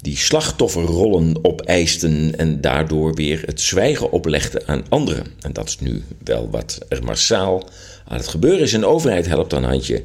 die 0.00 0.16
slachtofferrollen 0.16 1.44
opeisten 1.44 2.38
en 2.38 2.60
daardoor 2.60 3.14
weer 3.14 3.42
het 3.46 3.60
zwijgen 3.60 4.10
oplegden 4.10 4.66
aan 4.66 4.84
anderen. 4.88 5.26
En 5.40 5.52
dat 5.52 5.68
is 5.68 5.78
nu 5.78 6.02
wel 6.24 6.50
wat 6.50 6.78
er 6.88 7.04
massaal 7.04 7.68
aan 8.04 8.16
het 8.16 8.28
gebeuren 8.28 8.60
is. 8.60 8.72
En 8.72 8.80
de 8.80 8.86
overheid 8.86 9.26
helpt 9.26 9.50
dan 9.50 9.64
handje. 9.64 10.04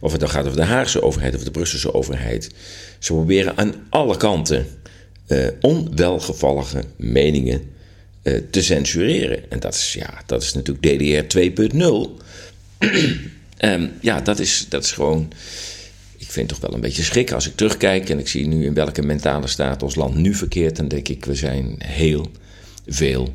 Of 0.00 0.10
het 0.10 0.20
dan 0.20 0.28
gaat 0.28 0.44
over 0.44 0.56
de 0.56 0.64
Haagse 0.64 1.02
overheid 1.02 1.34
of 1.34 1.44
de 1.44 1.50
Brusselse 1.50 1.94
overheid. 1.94 2.50
Ze 2.98 3.12
proberen 3.12 3.56
aan 3.56 3.74
alle 3.88 4.16
kanten 4.16 4.66
uh, 5.28 5.46
onwelgevallige 5.60 6.84
meningen 6.96 7.70
uh, 8.22 8.40
te 8.50 8.62
censureren. 8.62 9.50
En 9.50 9.60
dat 9.60 9.74
is, 9.74 9.92
ja, 9.92 10.22
dat 10.26 10.42
is 10.42 10.54
natuurlijk 10.54 10.98
DDR 10.98 11.38
2.0. 11.38 11.82
um, 13.64 13.92
ja, 14.00 14.20
dat 14.20 14.38
is, 14.38 14.66
dat 14.68 14.84
is 14.84 14.92
gewoon 14.92 15.32
ik 16.22 16.30
vind 16.30 16.50
het 16.50 16.60
toch 16.60 16.68
wel 16.68 16.74
een 16.76 16.84
beetje 16.84 17.02
schrik 17.02 17.32
als 17.32 17.46
ik 17.46 17.56
terugkijk 17.56 18.10
en 18.10 18.18
ik 18.18 18.28
zie 18.28 18.46
nu 18.46 18.64
in 18.64 18.74
welke 18.74 19.02
mentale 19.02 19.46
staat 19.46 19.82
ons 19.82 19.94
land 19.94 20.14
nu 20.14 20.34
verkeert. 20.34 20.76
Dan 20.76 20.88
denk 20.88 21.08
ik, 21.08 21.24
we 21.24 21.34
zijn 21.34 21.74
heel 21.78 22.30
veel 22.86 23.34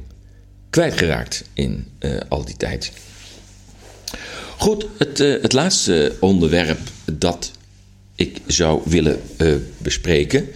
kwijtgeraakt 0.70 1.44
in 1.54 1.88
uh, 2.00 2.18
al 2.28 2.46
die 2.46 2.58
tijd. 2.58 2.92
Goed, 4.58 4.88
het, 4.98 5.20
uh, 5.20 5.42
het 5.42 5.54
laatste 5.54 6.16
onderwerp 6.20 6.80
dat 7.12 7.52
ik 8.16 8.38
zou 8.46 8.82
willen 8.86 9.22
uh, 9.38 9.56
bespreken 9.78 10.48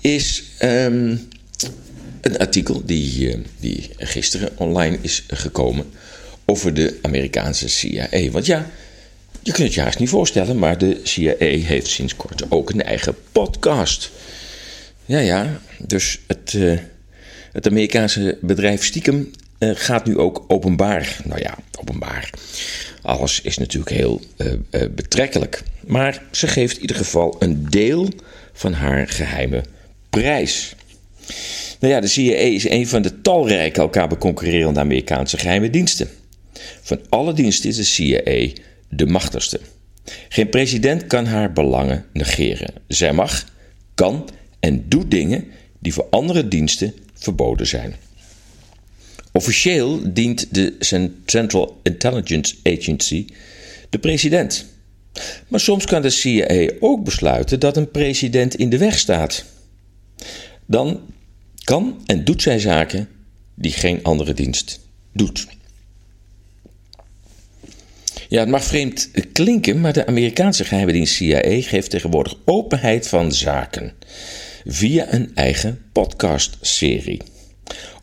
is 0.00 0.42
um, 0.62 1.28
een 2.20 2.38
artikel 2.38 2.82
die, 2.84 3.42
die 3.60 3.90
gisteren 3.96 4.50
online 4.56 4.98
is 5.00 5.24
gekomen 5.28 5.84
over 6.44 6.74
de 6.74 6.98
Amerikaanse 7.02 7.68
CIA. 7.68 8.30
Want 8.30 8.46
ja, 8.46 8.70
je 9.42 9.52
kunt 9.52 9.66
het 9.66 9.74
je 9.74 9.80
haast 9.80 9.98
niet 9.98 10.08
voorstellen, 10.08 10.58
maar 10.58 10.78
de 10.78 11.00
CIA 11.02 11.34
heeft 11.38 11.86
sinds 11.86 12.16
kort 12.16 12.42
ook 12.48 12.70
een 12.70 12.82
eigen 12.82 13.14
podcast. 13.32 14.10
Ja, 15.04 15.18
ja, 15.18 15.60
dus 15.78 16.20
het, 16.26 16.52
uh, 16.52 16.78
het 17.52 17.66
Amerikaanse 17.66 18.38
bedrijf 18.40 18.84
stiekem 18.84 19.30
uh, 19.58 19.70
gaat 19.74 20.06
nu 20.06 20.18
ook 20.18 20.44
openbaar. 20.48 21.20
Nou 21.24 21.40
ja, 21.40 21.58
openbaar. 21.80 22.30
Alles 23.02 23.40
is 23.40 23.58
natuurlijk 23.58 23.90
heel 23.92 24.20
uh, 24.36 24.52
betrekkelijk. 24.90 25.62
Maar 25.86 26.22
ze 26.30 26.46
geeft 26.46 26.74
in 26.74 26.80
ieder 26.80 26.96
geval 26.96 27.36
een 27.38 27.66
deel 27.70 28.08
van 28.52 28.72
haar 28.72 29.08
geheime 29.08 29.62
prijs. 30.10 30.74
Nou 31.80 31.92
ja, 31.94 32.00
de 32.00 32.06
CIA 32.06 32.34
is 32.34 32.68
een 32.68 32.88
van 32.88 33.02
de 33.02 33.20
talrijke 33.20 33.80
elkaar 33.80 34.08
beconcurrerende 34.08 34.80
Amerikaanse 34.80 35.38
geheime 35.38 35.70
diensten. 35.70 36.08
Van 36.82 37.00
alle 37.08 37.32
diensten 37.32 37.68
is 37.68 37.76
de 37.76 37.84
CIA 37.84 38.48
de 38.94 39.06
machtigste. 39.06 39.60
Geen 40.28 40.48
president 40.48 41.06
kan 41.06 41.26
haar 41.26 41.52
belangen 41.52 42.04
negeren. 42.12 42.74
Zij 42.88 43.12
mag, 43.12 43.44
kan 43.94 44.28
en 44.60 44.88
doet 44.88 45.10
dingen 45.10 45.44
die 45.78 45.92
voor 45.92 46.06
andere 46.10 46.48
diensten 46.48 46.94
verboden 47.14 47.66
zijn. 47.66 47.94
Officieel 49.32 50.12
dient 50.12 50.54
de 50.54 50.76
Central 51.24 51.80
Intelligence 51.82 52.54
Agency 52.62 53.26
de 53.90 53.98
president. 53.98 54.66
Maar 55.48 55.60
soms 55.60 55.84
kan 55.84 56.02
de 56.02 56.10
CIA 56.10 56.70
ook 56.80 57.04
besluiten 57.04 57.60
dat 57.60 57.76
een 57.76 57.90
president 57.90 58.54
in 58.54 58.70
de 58.70 58.78
weg 58.78 58.98
staat. 58.98 59.44
Dan 60.66 61.00
kan 61.64 62.02
en 62.06 62.24
doet 62.24 62.42
zij 62.42 62.58
zaken 62.58 63.08
die 63.54 63.72
geen 63.72 64.02
andere 64.02 64.34
dienst 64.34 64.80
doet. 65.12 65.46
Ja, 68.32 68.40
het 68.40 68.48
mag 68.48 68.64
vreemd 68.64 69.10
klinken, 69.32 69.80
maar 69.80 69.92
de 69.92 70.06
Amerikaanse 70.06 70.64
geheime 70.64 70.92
dienst 70.92 71.14
CIA 71.14 71.60
geeft 71.60 71.90
tegenwoordig 71.90 72.36
openheid 72.44 73.08
van 73.08 73.32
zaken 73.32 73.92
via 74.66 75.12
een 75.12 75.30
eigen 75.34 75.82
podcastserie. 75.92 77.22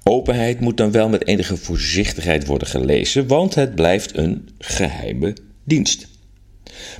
Openheid 0.03 0.59
moet 0.59 0.77
dan 0.77 0.91
wel 0.91 1.09
met 1.09 1.27
enige 1.27 1.57
voorzichtigheid 1.57 2.45
worden 2.45 2.67
gelezen, 2.67 3.27
want 3.27 3.55
het 3.55 3.75
blijft 3.75 4.17
een 4.17 4.49
geheime 4.59 5.35
dienst. 5.63 6.07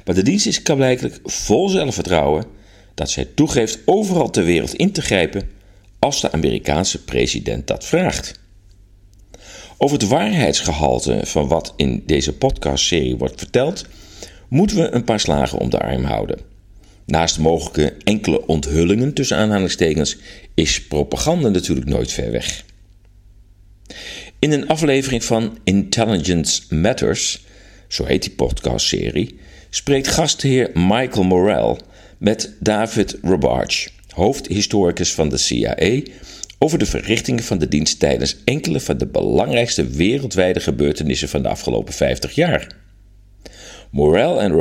Maar 0.06 0.16
de 0.16 0.24
dienst 0.24 0.46
is 0.46 0.62
blijkbaar 0.62 1.12
vol 1.24 1.70
zelfvertrouwen 1.70 2.46
dat 2.96 3.10
zij 3.10 3.28
toegeeft 3.36 3.80
overal 3.86 4.30
ter 4.30 4.44
wereld 4.44 4.74
in 4.74 4.92
te 4.92 5.02
grijpen 5.02 5.50
als 6.00 6.22
de 6.22 6.32
Amerikaanse 6.32 7.04
president 7.04 7.68
dat 7.68 7.86
vraagt. 7.86 8.40
Over 9.82 9.98
het 9.98 10.08
waarheidsgehalte 10.08 11.20
van 11.24 11.48
wat 11.48 11.74
in 11.76 12.04
deze 12.06 12.34
podcastserie 12.34 13.18
wordt 13.18 13.40
verteld, 13.40 13.86
moeten 14.48 14.78
we 14.78 14.92
een 14.92 15.04
paar 15.04 15.20
slagen 15.20 15.60
om 15.60 15.70
de 15.70 15.80
arm 15.80 16.04
houden. 16.04 16.40
Naast 17.06 17.40
mogelijke 17.40 17.94
enkele 18.04 18.48
onthullingen 18.48 19.14
tussen 19.14 19.38
aanhalingstekens 19.38 20.18
is 20.54 20.88
propaganda 20.88 21.50
natuurlijk 21.50 21.88
nooit 21.88 22.12
ver 22.12 22.32
weg. 22.32 22.66
In 24.40 24.52
een 24.52 24.68
aflevering 24.68 25.24
van 25.24 25.58
Intelligence 25.64 26.62
Matters, 26.76 27.46
zo 27.88 28.06
heet 28.06 28.22
die 28.22 28.32
podcastserie, 28.32 29.40
spreekt 29.70 30.08
gastheer 30.08 30.72
Michael 30.74 31.24
Morrell 31.24 31.78
met 32.18 32.54
David 32.60 33.18
Robarch, 33.22 33.90
hoofdhistoricus 34.08 35.14
van 35.14 35.30
de 35.30 35.38
CIA 35.38 36.02
over 36.60 36.80
de 36.80 36.86
verrichtingen 36.86 37.44
van 37.44 37.58
de 37.58 37.68
dienst 37.68 38.00
tijdens 38.00 38.36
enkele 38.44 38.80
van 38.80 38.98
de 38.98 39.08
belangrijkste 39.08 39.88
wereldwijde 39.88 40.60
gebeurtenissen 40.60 41.30
van 41.30 41.42
de 41.42 41.50
afgelopen 41.50 41.94
50 41.94 42.36
jaar. 42.36 42.76
Morel 43.92 44.42
en 44.42 44.52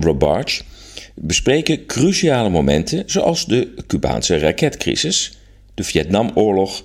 Robarch 0.00 0.60
uh, 0.60 0.64
uh, 0.64 0.68
bespreken 1.14 1.86
cruciale 1.86 2.48
momenten 2.48 3.02
zoals 3.06 3.46
de 3.46 3.74
Cubaanse 3.86 4.38
raketcrisis, 4.38 5.38
de 5.74 5.84
Vietnamoorlog, 5.84 6.82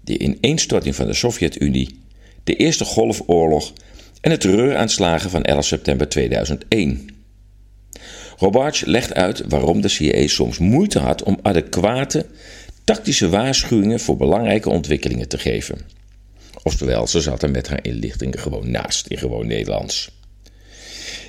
de 0.00 0.18
ineenstorting 0.18 0.94
van 0.94 1.06
de 1.06 1.14
Sovjet-Unie, 1.14 2.00
de 2.44 2.56
Eerste 2.56 2.84
Golfoorlog 2.84 3.72
en 4.20 4.30
de 4.30 4.36
terreuraanslagen 4.36 5.30
van 5.30 5.42
11 5.42 5.64
september 5.64 6.08
2001. 6.08 7.08
Robarch 8.38 8.84
legt 8.84 9.14
uit 9.14 9.42
waarom 9.48 9.80
de 9.80 9.88
CIA 9.88 10.26
soms 10.26 10.58
moeite 10.58 10.98
had 10.98 11.22
om 11.22 11.38
adequate 11.42 12.26
tactische 12.84 13.28
waarschuwingen 13.28 14.00
voor 14.00 14.16
belangrijke 14.16 14.70
ontwikkelingen 14.70 15.28
te 15.28 15.38
geven. 15.38 15.78
Oftewel, 16.62 17.06
ze 17.06 17.20
zat 17.20 17.42
er 17.42 17.50
met 17.50 17.68
haar 17.68 17.84
inlichtingen 17.84 18.38
gewoon 18.38 18.70
naast, 18.70 19.06
in 19.06 19.18
gewoon 19.18 19.46
Nederlands. 19.46 20.10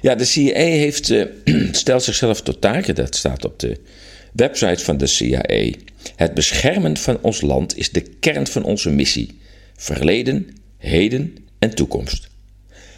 Ja, 0.02 0.16
de 0.16 0.26
CIA 0.26 0.54
heeft, 0.54 1.10
uh, 1.10 1.26
stelt 1.72 2.04
zichzelf 2.04 2.42
tot 2.42 2.62
taak, 2.62 2.96
dat 2.96 3.16
staat 3.16 3.46
op 3.46 3.60
de 3.60 3.80
website 4.34 4.84
van 4.84 4.98
de 4.98 5.08
CIA. 5.08 5.72
Het 6.16 6.34
beschermen 6.34 6.98
van 6.98 7.22
ons 7.22 7.42
land 7.42 7.78
is 7.78 7.92
de 7.92 8.02
kern 8.02 8.48
van 8.48 8.64
onze 8.64 8.90
missie. 8.90 9.40
Verleden, 9.76 10.58
heden 10.78 11.36
en 11.60 11.76
toekomst. 11.76 12.28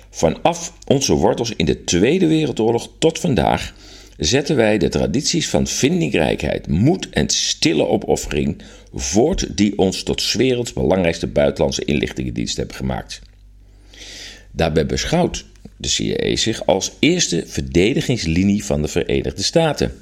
Vanaf 0.09 0.73
onze 0.87 1.13
wortels 1.13 1.53
in 1.55 1.65
de 1.65 1.83
Tweede 1.83 2.27
Wereldoorlog 2.27 2.89
tot 2.99 3.19
vandaag 3.19 3.73
zetten 4.17 4.55
wij 4.55 4.77
de 4.77 4.89
tradities 4.89 5.49
van 5.49 5.67
vindingrijkheid, 5.67 6.67
moed 6.67 7.09
en 7.09 7.29
stille 7.29 7.87
opoffering 7.87 8.61
voort 8.93 9.57
die 9.57 9.77
ons 9.77 10.03
tot 10.03 10.31
werelds 10.33 10.73
belangrijkste 10.73 11.27
buitenlandse 11.27 11.85
inlichtingendienst 11.85 12.57
hebben 12.57 12.75
gemaakt. 12.75 13.21
Daarbij 14.51 14.85
beschouwt 14.85 15.45
de 15.77 15.87
CIA 15.87 16.35
zich 16.35 16.65
als 16.65 16.91
eerste 16.99 17.43
verdedigingslinie 17.47 18.65
van 18.65 18.81
de 18.81 18.87
Verenigde 18.87 19.43
Staten. 19.43 19.93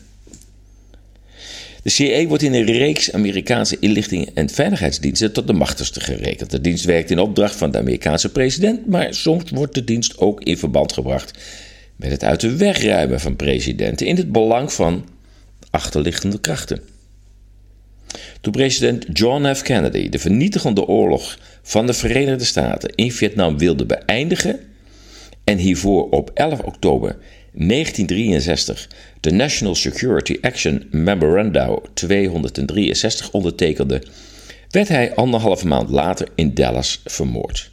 De 1.83 1.89
CIA 1.89 2.25
wordt 2.25 2.43
in 2.43 2.53
een 2.53 2.65
reeks 2.65 3.11
Amerikaanse 3.11 3.77
inlichtingen 3.79 4.27
en 4.33 4.49
veiligheidsdiensten 4.49 5.33
tot 5.33 5.47
de 5.47 5.53
machtigste 5.53 5.99
gerekend. 5.99 6.51
De 6.51 6.61
dienst 6.61 6.85
werkt 6.85 7.11
in 7.11 7.19
opdracht 7.19 7.55
van 7.55 7.71
de 7.71 7.77
Amerikaanse 7.77 8.31
president, 8.31 8.87
maar 8.87 9.13
soms 9.13 9.49
wordt 9.49 9.75
de 9.75 9.83
dienst 9.83 10.17
ook 10.17 10.43
in 10.43 10.57
verband 10.57 10.93
gebracht 10.93 11.39
met 11.95 12.11
het 12.11 12.23
uit 12.23 12.39
de 12.39 12.55
weg 12.55 12.83
ruimen 12.83 13.19
van 13.19 13.35
presidenten 13.35 14.07
in 14.07 14.15
het 14.15 14.31
belang 14.31 14.73
van 14.73 15.05
achterliggende 15.69 16.39
krachten. 16.39 16.81
Toen 18.41 18.53
president 18.53 19.05
John 19.13 19.53
F. 19.53 19.61
Kennedy 19.61 20.09
de 20.09 20.19
vernietigende 20.19 20.85
oorlog 20.87 21.39
van 21.61 21.85
de 21.85 21.93
Verenigde 21.93 22.45
Staten 22.45 22.95
in 22.95 23.11
Vietnam 23.11 23.57
wilde 23.57 23.85
beëindigen 23.85 24.59
en 25.43 25.57
hiervoor 25.57 26.09
op 26.09 26.31
11 26.33 26.59
oktober 26.59 27.17
1963 27.51 28.89
de 29.19 29.31
National 29.31 29.75
Security 29.75 30.37
Action 30.41 30.87
Memorandum 30.91 31.79
263 31.93 33.31
ondertekende, 33.31 34.03
werd 34.69 34.87
hij 34.87 35.15
anderhalve 35.15 35.67
maand 35.67 35.89
later 35.89 36.27
in 36.35 36.53
Dallas 36.53 37.01
vermoord. 37.05 37.71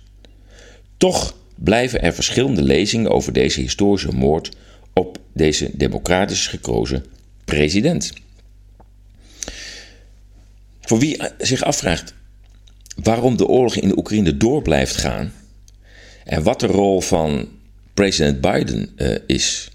Toch 0.97 1.35
blijven 1.65 2.03
er 2.03 2.15
verschillende 2.15 2.63
lezingen 2.63 3.11
over 3.11 3.33
deze 3.33 3.61
historische 3.61 4.13
moord 4.13 4.51
op 4.93 5.19
deze 5.33 5.71
democratisch 5.75 6.47
gekozen 6.47 7.05
president. 7.45 8.13
Voor 10.81 10.99
wie 10.99 11.23
zich 11.39 11.63
afvraagt 11.63 12.15
waarom 13.03 13.37
de 13.37 13.47
oorlog 13.47 13.77
in 13.77 13.89
de 13.89 13.99
Oekraïne 13.99 14.37
door 14.37 14.63
blijft 14.63 14.97
gaan 14.97 15.33
en 16.25 16.43
wat 16.43 16.61
de 16.61 16.67
rol 16.67 17.01
van 17.01 17.49
president 17.95 18.41
Biden 18.41 18.91
uh, 18.97 19.17
is, 19.27 19.71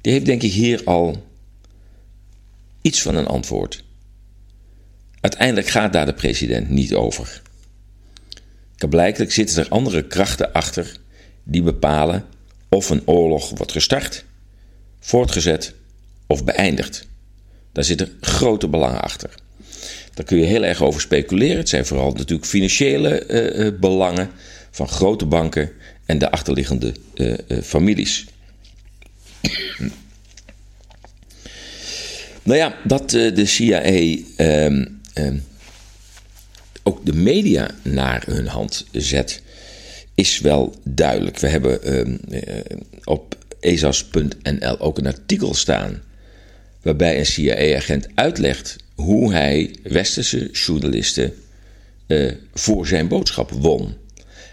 die 0.00 0.12
heeft 0.12 0.26
denk 0.26 0.42
ik 0.42 0.52
hier 0.52 0.84
al 0.84 1.26
iets 2.82 3.02
van 3.02 3.14
een 3.14 3.26
antwoord. 3.26 3.84
Uiteindelijk 5.20 5.68
gaat 5.68 5.92
daar 5.92 6.06
de 6.06 6.14
president 6.14 6.70
niet 6.70 6.94
over. 6.94 7.42
Blijkelijk 8.88 9.32
zitten 9.32 9.64
er 9.64 9.70
andere 9.70 10.06
krachten 10.06 10.52
achter 10.52 11.00
die 11.42 11.62
bepalen 11.62 12.24
of 12.68 12.90
een 12.90 13.02
oorlog 13.06 13.50
wordt 13.50 13.72
gestart, 13.72 14.24
voortgezet 15.00 15.74
of 16.26 16.44
beëindigd. 16.44 17.08
Daar 17.72 17.84
zitten 17.84 18.16
grote 18.20 18.68
belangen 18.68 19.02
achter. 19.02 19.30
Daar 20.14 20.24
kun 20.26 20.38
je 20.38 20.44
heel 20.44 20.64
erg 20.64 20.82
over 20.82 21.00
speculeren. 21.00 21.56
Het 21.56 21.68
zijn 21.68 21.86
vooral 21.86 22.12
natuurlijk 22.12 22.48
financiële 22.48 23.26
uh, 23.28 23.78
belangen 23.80 24.30
van 24.70 24.88
grote 24.88 25.26
banken 25.26 25.72
en 26.06 26.18
de 26.18 26.30
achterliggende 26.30 26.94
uh, 27.14 27.34
families. 27.62 28.26
nou 32.42 32.58
ja, 32.58 32.76
dat 32.84 33.10
de 33.10 33.46
CIA 33.46 33.80
ehm, 33.82 34.86
ehm, 35.12 35.38
ook 36.82 37.06
de 37.06 37.14
media 37.14 37.70
naar 37.82 38.22
hun 38.26 38.46
hand 38.46 38.86
zet, 38.92 39.42
is 40.14 40.38
wel 40.38 40.74
duidelijk. 40.84 41.38
We 41.38 41.48
hebben 41.48 41.82
ehm, 41.82 42.16
op 43.04 43.36
ezas.nl 43.60 44.80
ook 44.80 44.98
een 44.98 45.06
artikel 45.06 45.54
staan 45.54 46.02
waarbij 46.82 47.18
een 47.18 47.26
CIA-agent 47.26 48.08
uitlegt 48.14 48.76
hoe 48.94 49.32
hij 49.32 49.74
westerse 49.82 50.50
journalisten 50.50 51.32
uh, 52.06 52.32
voor 52.54 52.86
zijn 52.86 53.08
boodschap 53.08 53.50
won. 53.50 53.94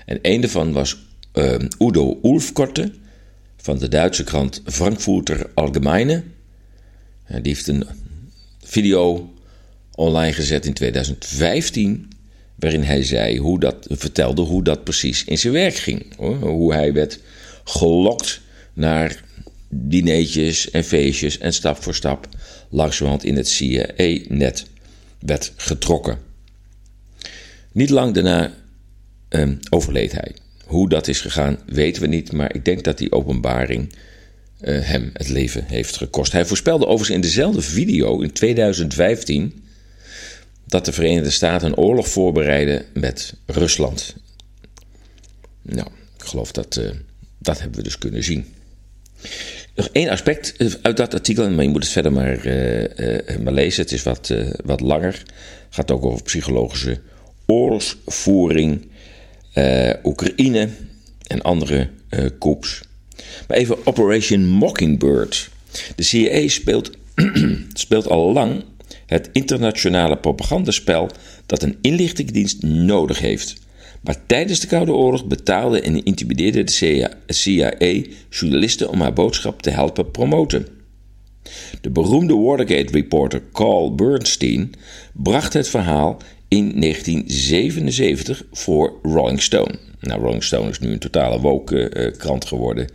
En 0.06 0.20
een 0.22 0.42
daarvan 0.42 0.72
was 0.72 0.98
uh, 1.34 1.56
Udo 1.80 2.20
Ulfkorte 2.24 2.92
van 3.58 3.78
de 3.78 3.88
Duitse 3.88 4.24
krant 4.24 4.62
Frankfurter 4.66 5.50
Allgemeine. 5.54 6.24
die 7.28 7.42
heeft 7.42 7.68
een 7.68 7.88
video 8.64 9.34
online 9.92 10.34
gezet 10.34 10.66
in 10.66 10.74
2015 10.74 12.08
waarin 12.60 12.84
hij 12.84 13.04
zei 13.04 13.38
hoe 13.38 13.60
dat, 13.60 13.88
vertelde 13.90 14.42
hoe 14.42 14.64
dat 14.64 14.84
precies 14.84 15.24
in 15.24 15.38
zijn 15.38 15.54
werk 15.54 15.76
ging. 15.76 16.06
Hoe 16.40 16.74
hij 16.74 16.94
werd 16.94 17.20
gelokt 17.64 18.42
naar 18.74 19.24
dineetjes 19.70 20.72
en 20.72 20.84
feestjes 20.84 21.38
en 21.38 21.54
stap 21.54 21.84
voor 21.84 21.96
stap 21.96 22.28
langzamerhand 22.70 23.24
in 23.24 23.36
het 23.36 23.48
CIA-net 23.48 24.66
werd 25.20 25.54
getrokken. 25.56 26.18
Niet 27.72 27.90
lang 27.90 28.14
daarna 28.14 28.54
uh, 29.30 29.50
overleed 29.70 30.12
hij. 30.12 30.36
Hoe 30.66 30.90
dat 30.90 31.08
is 31.08 31.22
gegaan 31.22 31.60
weten 31.66 32.02
we 32.02 32.08
niet, 32.08 32.32
maar 32.32 32.56
ik 32.56 32.66
denk 32.66 32.84
dat 32.84 32.98
die 32.98 33.12
openbaring 33.12 33.94
uh, 34.62 34.82
hem 34.82 35.10
het 35.14 35.30
leven 35.30 35.64
heeft 35.66 35.98
gekost. 35.98 36.32
Hij 36.32 36.46
voorspelde 36.46 36.86
overigens 36.86 37.16
in 37.16 37.22
dezelfde 37.22 37.62
video 37.62 38.22
in 38.22 38.32
2015 38.32 39.64
dat 40.68 40.86
de 40.86 40.92
Verenigde 40.92 41.30
Staten 41.30 41.68
een 41.68 41.78
oorlog 41.78 42.08
voorbereiden 42.08 42.86
met 42.94 43.34
Rusland. 43.46 44.16
Nou, 45.62 45.88
ik 46.18 46.24
geloof 46.24 46.52
dat 46.52 46.76
uh, 46.76 46.90
dat 47.38 47.60
hebben 47.60 47.78
we 47.78 47.84
dus 47.84 47.98
kunnen 47.98 48.24
zien. 48.24 48.46
Nog 49.76 49.90
één 49.92 50.10
aspect 50.10 50.56
eh, 50.58 50.68
uit 50.82 50.98
dat 50.98 51.14
artikel, 51.14 51.50
maar 51.50 51.64
je 51.64 51.70
moet 51.70 51.84
het 51.84 51.92
verder 51.92 52.12
maar, 52.12 52.46
uh, 52.46 53.38
maar 53.44 53.54
lezen. 53.54 53.82
Het 53.82 53.92
is 53.92 54.04
wat, 54.04 54.34
wat 54.64 54.80
langer. 54.80 55.14
Het 55.66 55.76
gaat 55.76 55.92
ook 55.92 56.06
over 56.06 56.24
psychologische 56.24 57.00
oorlogsvoering, 57.46 58.88
Oekraïne 60.04 60.70
en 61.28 61.42
andere 61.42 61.90
coups. 62.40 62.82
Maar 63.48 63.58
even 63.58 63.86
Operation 63.86 64.48
Mockingbird. 64.48 65.50
De 65.96 66.04
CIA 66.04 66.48
speelt, 66.48 66.92
speelt 67.74 68.08
al 68.08 68.34
lang 68.34 68.64
het 69.08 69.30
internationale 69.32 70.18
propagandaspel 70.18 71.10
dat 71.46 71.64
een 71.64 71.78
inlichtingendienst 71.82 72.64
nodig 72.64 73.20
heeft. 73.20 73.56
Maar 74.02 74.26
tijdens 74.26 74.60
de 74.60 74.68
Koude 74.68 74.92
Oorlog 74.92 75.26
betaalde 75.26 75.82
en 75.82 76.04
intimideerde 76.04 76.64
de 76.64 77.10
CIA 77.28 77.74
journalisten 78.30 78.90
om 78.90 79.02
haar 79.02 79.14
boodschap 79.14 79.62
te 79.62 79.70
helpen 79.70 80.12
promoten. 80.12 80.68
De 81.82 81.90
beroemde 81.90 82.36
Watergate-reporter 82.36 83.42
Carl 83.54 83.96
Bernstein 83.96 84.72
bracht 85.14 85.54
het 85.54 85.68
verhaal 85.68 86.18
in 86.48 86.82
1977 86.82 88.44
voor 88.52 89.00
Rolling 89.04 89.42
Stone. 89.42 89.76
Nou, 90.00 90.22
Rolling 90.22 90.44
Stone 90.44 90.70
is 90.70 90.80
nu 90.80 90.92
een 90.92 91.00
totale 91.00 91.40
woke-krant 91.40 92.46
geworden, 92.46 92.88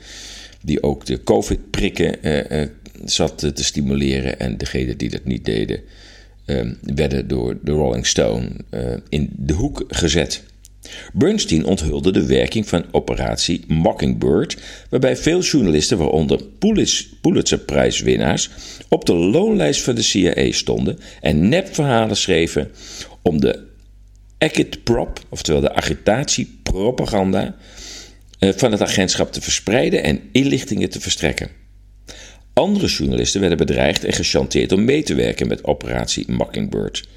die 0.63 0.83
ook 0.83 1.07
de 1.07 1.23
COVID-prikken 1.23 2.17
uh, 2.23 2.67
zat 3.05 3.39
te 3.39 3.65
stimuleren. 3.65 4.39
En 4.39 4.57
degenen 4.57 4.99
die 4.99 5.11
dat 5.11 5.25
niet 5.25 5.45
deden, 5.45 5.81
uh, 6.47 6.73
werden 6.83 7.29
door 7.29 7.59
de 7.63 7.73
Rolling 7.73 8.07
Stone 8.07 8.51
in 9.09 9.31
de 9.37 9.53
hoek 9.53 9.85
gezet. 9.89 10.43
Bernstein 11.13 11.65
onthulde 11.65 12.11
de 12.11 12.27
werking 12.27 12.69
van 12.69 12.85
operatie 12.91 13.65
Mockingbird, 13.67 14.57
waarbij 14.91 15.17
veel 15.17 15.41
journalisten, 15.41 15.99
waaronder 15.99 16.41
Pulitzerprijswinnaars, 17.21 18.51
op 18.89 19.05
de 19.05 19.15
loonlijst 19.15 19.83
van 19.83 19.95
de 19.95 20.03
CIA 20.03 20.53
stonden 20.53 20.99
en 21.21 21.49
nepverhalen 21.49 22.17
schreven 22.17 22.71
om 23.23 23.41
de 23.41 23.71
agitprop, 24.39 25.21
oftewel 25.29 25.61
de 25.61 25.75
agitatiepropaganda, 25.75 27.57
eh, 28.39 28.51
van 28.57 28.73
het 28.73 28.81
agentschap 28.81 29.33
te 29.33 29.41
verspreiden 29.41 30.03
en 30.03 30.21
inlichtingen 30.33 30.91
te 30.91 31.01
verstrekken. 31.01 31.62
Andere 32.55 32.87
journalisten 32.87 33.41
werden 33.41 33.59
bedreigd 33.59 34.05
en 34.05 34.13
gechanteerd 34.13 34.73
om 34.73 34.85
mee 34.85 35.03
te 35.03 35.15
werken 35.15 35.49
met 35.49 35.65
operatie 35.65 36.33
Mockingbird. 36.33 37.09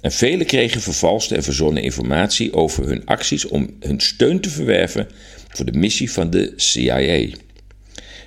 En 0.00 0.12
velen 0.12 0.46
kregen 0.46 0.80
vervalste 0.80 1.34
en 1.34 1.42
verzonnen 1.42 1.82
informatie 1.82 2.52
over 2.52 2.86
hun 2.86 3.06
acties 3.06 3.46
om 3.46 3.76
hun 3.80 4.00
steun 4.00 4.40
te 4.40 4.50
verwerven 4.50 5.08
voor 5.48 5.64
de 5.64 5.78
missie 5.78 6.10
van 6.10 6.30
de 6.30 6.52
CIA. 6.56 7.26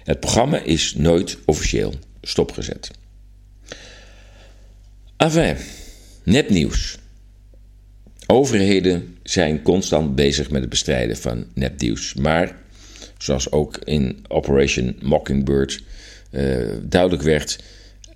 Het 0.04 0.20
programma 0.20 0.60
is 0.60 0.96
nooit 0.96 1.38
officieel 1.46 1.94
stopgezet. 2.22 2.92
Enfin, 5.18 5.56
nepnieuws. 6.24 6.98
Overheden 8.28 9.18
zijn 9.24 9.62
constant 9.62 10.16
bezig 10.16 10.50
met 10.50 10.62
het 10.62 10.70
bestrijden 10.70 11.18
van 11.18 11.46
nepnieuws. 11.54 12.14
Maar, 12.14 12.56
zoals 13.18 13.52
ook 13.52 13.78
in 13.78 14.26
Operation 14.28 14.96
Mockingbird 15.02 15.82
duidelijk 16.82 17.22
werd, 17.22 17.60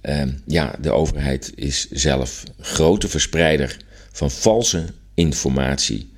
uh, 0.03 0.23
ja, 0.45 0.75
de 0.81 0.91
overheid 0.91 1.51
is 1.55 1.89
zelf 1.89 2.43
grote 2.59 3.07
verspreider 3.07 3.77
van 4.11 4.31
valse 4.31 4.85
informatie 5.13 6.09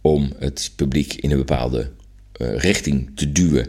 om 0.00 0.32
het 0.38 0.70
publiek 0.76 1.14
in 1.14 1.30
een 1.30 1.36
bepaalde 1.36 1.90
uh, 2.36 2.56
richting 2.56 3.10
te 3.14 3.32
duwen. 3.32 3.66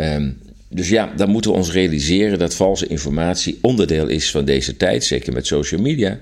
Um, 0.00 0.38
dus 0.68 0.88
ja, 0.88 1.12
dan 1.16 1.30
moeten 1.30 1.50
we 1.50 1.56
ons 1.56 1.72
realiseren 1.72 2.38
dat 2.38 2.54
valse 2.54 2.86
informatie 2.86 3.58
onderdeel 3.62 4.06
is 4.06 4.30
van 4.30 4.44
deze 4.44 4.76
tijd, 4.76 5.04
zeker 5.04 5.32
met 5.32 5.46
social 5.46 5.80
media. 5.80 6.18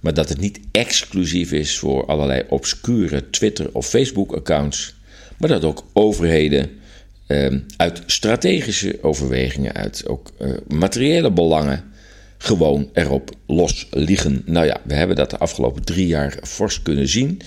Maar 0.00 0.14
dat 0.14 0.28
het 0.28 0.40
niet 0.40 0.60
exclusief 0.70 1.52
is 1.52 1.78
voor 1.78 2.06
allerlei 2.06 2.42
obscure 2.48 3.30
Twitter- 3.30 3.70
of 3.72 3.88
Facebook-accounts. 3.88 4.94
Maar 5.38 5.48
dat 5.48 5.64
ook 5.64 5.84
overheden 5.92 6.70
uit 7.76 8.02
strategische 8.06 8.98
overwegingen, 9.02 9.72
uit 9.72 10.06
ook 10.06 10.30
uh, 10.40 10.50
materiële 10.68 11.30
belangen, 11.30 11.84
gewoon 12.38 12.90
erop 12.92 13.30
los 13.46 13.86
liggen. 13.90 14.42
Nou 14.46 14.66
ja, 14.66 14.80
we 14.84 14.94
hebben 14.94 15.16
dat 15.16 15.30
de 15.30 15.38
afgelopen 15.38 15.84
drie 15.84 16.06
jaar 16.06 16.38
fors 16.42 16.82
kunnen 16.82 17.08
zien. 17.08 17.40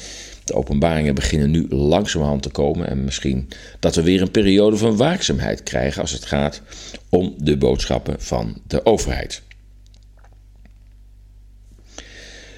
De 0.43 0.53
openbaringen 0.53 1.15
beginnen 1.15 1.51
nu 1.51 1.67
langzamerhand 1.69 2.41
te 2.41 2.49
komen. 2.49 2.87
En 2.87 3.03
misschien 3.03 3.49
dat 3.79 3.95
we 3.95 4.01
weer 4.01 4.21
een 4.21 4.31
periode 4.31 4.77
van 4.77 4.97
waakzaamheid 4.97 5.63
krijgen 5.63 6.01
als 6.01 6.11
het 6.11 6.25
gaat 6.25 6.61
om 7.09 7.35
de 7.37 7.57
boodschappen 7.57 8.15
van 8.19 8.61
de 8.67 8.85
overheid. 8.85 9.41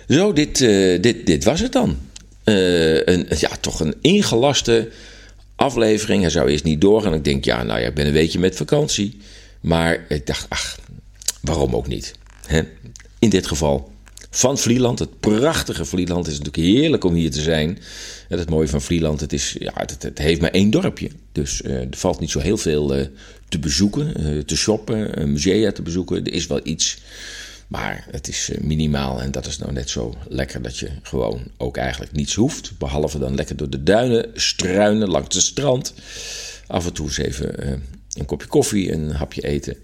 Zo, 0.08 0.34
dit, 0.34 0.60
uh, 0.60 1.02
dit, 1.02 1.26
dit 1.26 1.44
was 1.44 1.60
het 1.60 1.72
dan. 1.72 1.98
Uh, 2.46 3.06
een, 3.06 3.26
ja, 3.40 3.50
toch 3.62 3.80
een 3.80 3.96
ingelaste 4.02 4.90
aflevering. 5.58 6.22
Hij 6.22 6.32
zou 6.32 6.50
eerst 6.50 6.64
niet 6.64 6.82
doorgaan. 6.82 7.14
Ik 7.14 7.24
denk, 7.24 7.46
ja, 7.46 7.64
nou 7.64 7.80
ja, 7.80 7.88
ik 7.88 7.96
ben 7.96 8.08
een 8.08 8.14
weekje 8.14 8.40
met 8.40 8.56
vakantie. 8.56 9.18
Maar 9.62 10.06
ik 10.10 10.26
dacht, 10.26 10.46
ach, 10.50 10.80
waarom 11.42 11.76
ook 11.76 11.88
niet? 11.88 12.14
Hè? 12.46 12.62
In 13.20 13.30
dit 13.30 13.48
geval 13.48 13.92
van 14.30 14.58
Vlieland. 14.58 15.00
Het 15.00 15.20
prachtige 15.20 15.86
Vlieland. 15.86 16.26
Het 16.26 16.36
is 16.36 16.40
natuurlijk 16.40 16.78
heerlijk 16.78 17.04
om 17.04 17.14
hier 17.14 17.32
te 17.32 17.42
zijn. 17.42 17.80
Het 18.28 18.50
mooie 18.50 18.68
van 18.68 18.82
Vlieland, 18.82 19.20
het, 19.20 19.34
is, 19.34 19.56
ja, 19.60 19.72
het, 19.76 20.04
het 20.04 20.18
heeft 20.18 20.42
maar 20.42 20.52
één 20.52 20.70
dorpje. 20.70 21.10
Dus 21.32 21.62
uh, 21.62 21.74
er 21.74 21.88
valt 21.90 22.20
niet 22.20 22.30
zo 22.30 22.40
heel 22.40 22.58
veel 22.58 22.98
uh, 22.98 23.06
te 23.50 23.60
bezoeken, 23.60 24.14
uh, 24.20 24.44
te 24.44 24.58
shoppen, 24.58 25.32
musea 25.32 25.72
te 25.72 25.82
bezoeken. 25.82 26.26
Er 26.26 26.34
is 26.34 26.48
wel 26.48 26.60
iets 26.64 26.98
Maar 27.68 28.08
het 28.12 28.28
is 28.28 28.50
eh, 28.50 28.62
minimaal 28.62 29.22
en 29.22 29.32
dat 29.32 29.46
is 29.46 29.58
nou 29.58 29.72
net 29.72 29.90
zo 29.90 30.14
lekker 30.28 30.62
dat 30.62 30.78
je 30.78 30.90
gewoon 31.02 31.42
ook 31.58 31.78
eigenlijk 31.78 32.12
niets 32.12 32.36
hoeft. 32.36 32.78
Behalve 32.78 33.20
dan 33.20 33.36
lekker 33.36 33.56
door 33.56 33.70
de 33.70 33.84
duinen 33.84 34.32
struinen 34.34 35.10
langs 35.10 35.36
het 35.36 35.44
strand. 35.44 35.94
Af 36.68 36.86
en 36.86 36.94
toe 36.94 37.06
eens 37.06 37.18
even 37.18 37.66
uh, 37.66 37.74
een 38.14 38.26
kopje 38.26 38.48
koffie 38.48 38.92
en 38.92 39.00
een 39.00 39.16
hapje 39.16 39.42
eten. 39.42 39.78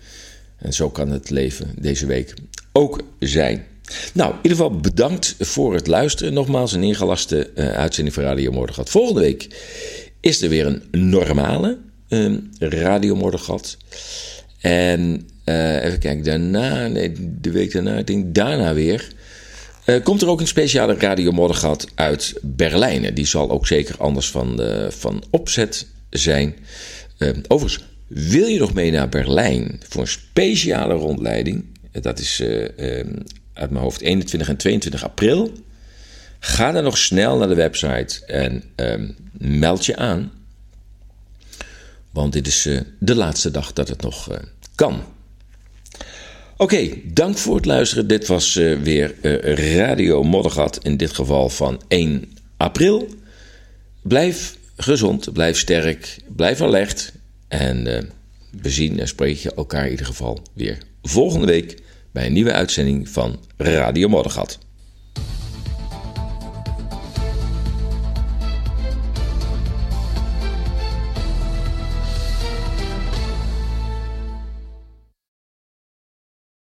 En 0.57 0.73
zo 0.73 0.89
kan 0.89 1.09
het 1.09 1.29
leven 1.29 1.71
deze 1.79 2.05
week 2.05 2.33
ook 2.71 3.01
zijn. 3.19 3.65
Nou, 4.13 4.31
in 4.31 4.39
ieder 4.41 4.57
geval 4.57 4.79
bedankt 4.79 5.35
voor 5.39 5.73
het 5.73 5.87
luisteren. 5.87 6.33
Nogmaals 6.33 6.71
een 6.71 6.83
ingelaste 6.83 7.51
uh, 7.55 7.71
uitzending 7.71 8.15
van 8.15 8.23
Radio 8.23 8.51
Mordegat. 8.51 8.89
Volgende 8.89 9.21
week 9.21 9.47
is 10.19 10.41
er 10.41 10.49
weer 10.49 10.65
een 10.65 11.09
normale 11.09 11.77
uh, 12.09 12.35
Radio 12.59 13.15
Mordegat. 13.15 13.77
En 14.59 15.27
uh, 15.45 15.83
even 15.83 15.99
kijken, 15.99 16.23
daarna, 16.23 16.87
nee, 16.87 17.11
de 17.41 17.51
week 17.51 17.71
daarna, 17.71 17.97
ik 17.97 18.07
denk 18.07 18.35
daarna 18.35 18.73
weer. 18.73 19.07
Uh, 19.85 20.03
komt 20.03 20.21
er 20.21 20.27
ook 20.27 20.39
een 20.39 20.47
speciale 20.47 20.95
Radio 20.95 21.31
Moddergat 21.31 21.87
uit 21.95 22.33
Berlijn. 22.41 23.13
Die 23.13 23.25
zal 23.25 23.49
ook 23.49 23.67
zeker 23.67 23.97
anders 23.97 24.29
van, 24.29 24.61
uh, 24.61 24.89
van 24.89 25.23
opzet 25.29 25.87
zijn. 26.09 26.55
overigens, 27.47 27.83
wil 28.07 28.47
je 28.47 28.59
nog 28.59 28.73
mee 28.73 28.91
naar 28.91 29.09
Berlijn 29.09 29.81
voor 29.89 30.01
een 30.01 30.07
speciale 30.07 30.93
rondleiding? 30.93 31.65
Dat 31.91 32.19
is 32.19 32.41
uit 33.53 33.69
mijn 33.69 33.83
hoofd 33.83 34.01
21 34.01 34.49
en 34.49 34.57
22 34.57 35.03
april. 35.03 35.51
Ga 36.39 36.71
dan 36.71 36.83
nog 36.83 36.97
snel 36.97 37.37
naar 37.37 37.47
de 37.47 37.55
website 37.55 38.25
en 38.25 38.63
um, 38.75 39.15
meld 39.31 39.85
je 39.85 39.95
aan. 39.95 40.31
Want 42.11 42.33
dit 42.33 42.47
is 42.47 42.69
de 42.99 43.15
laatste 43.15 43.51
dag 43.51 43.73
dat 43.73 43.87
het 43.87 44.01
nog 44.01 44.39
kan. 44.75 45.03
Oké, 46.63 46.89
dank 47.03 47.37
voor 47.37 47.55
het 47.55 47.65
luisteren. 47.65 48.07
Dit 48.07 48.27
was 48.27 48.55
uh, 48.55 48.81
weer 48.81 49.15
uh, 49.21 49.75
Radio 49.77 50.23
Moddergat, 50.23 50.79
in 50.83 50.97
dit 50.97 51.13
geval 51.13 51.49
van 51.49 51.81
1 51.87 52.37
april. 52.57 53.07
Blijf 54.01 54.57
gezond, 54.77 55.33
blijf 55.33 55.57
sterk, 55.57 56.17
blijf 56.35 56.61
alert. 56.61 57.13
En 57.47 57.87
uh, 57.87 57.97
we 58.61 58.69
zien 58.69 58.99
en 58.99 59.07
spreken 59.07 59.55
elkaar 59.55 59.85
in 59.85 59.91
ieder 59.91 60.05
geval 60.05 60.41
weer 60.53 60.77
volgende 61.01 61.45
week 61.45 61.81
bij 62.11 62.25
een 62.25 62.33
nieuwe 62.33 62.53
uitzending 62.53 63.09
van 63.09 63.39
Radio 63.57 64.07
Moddergat. 64.07 64.59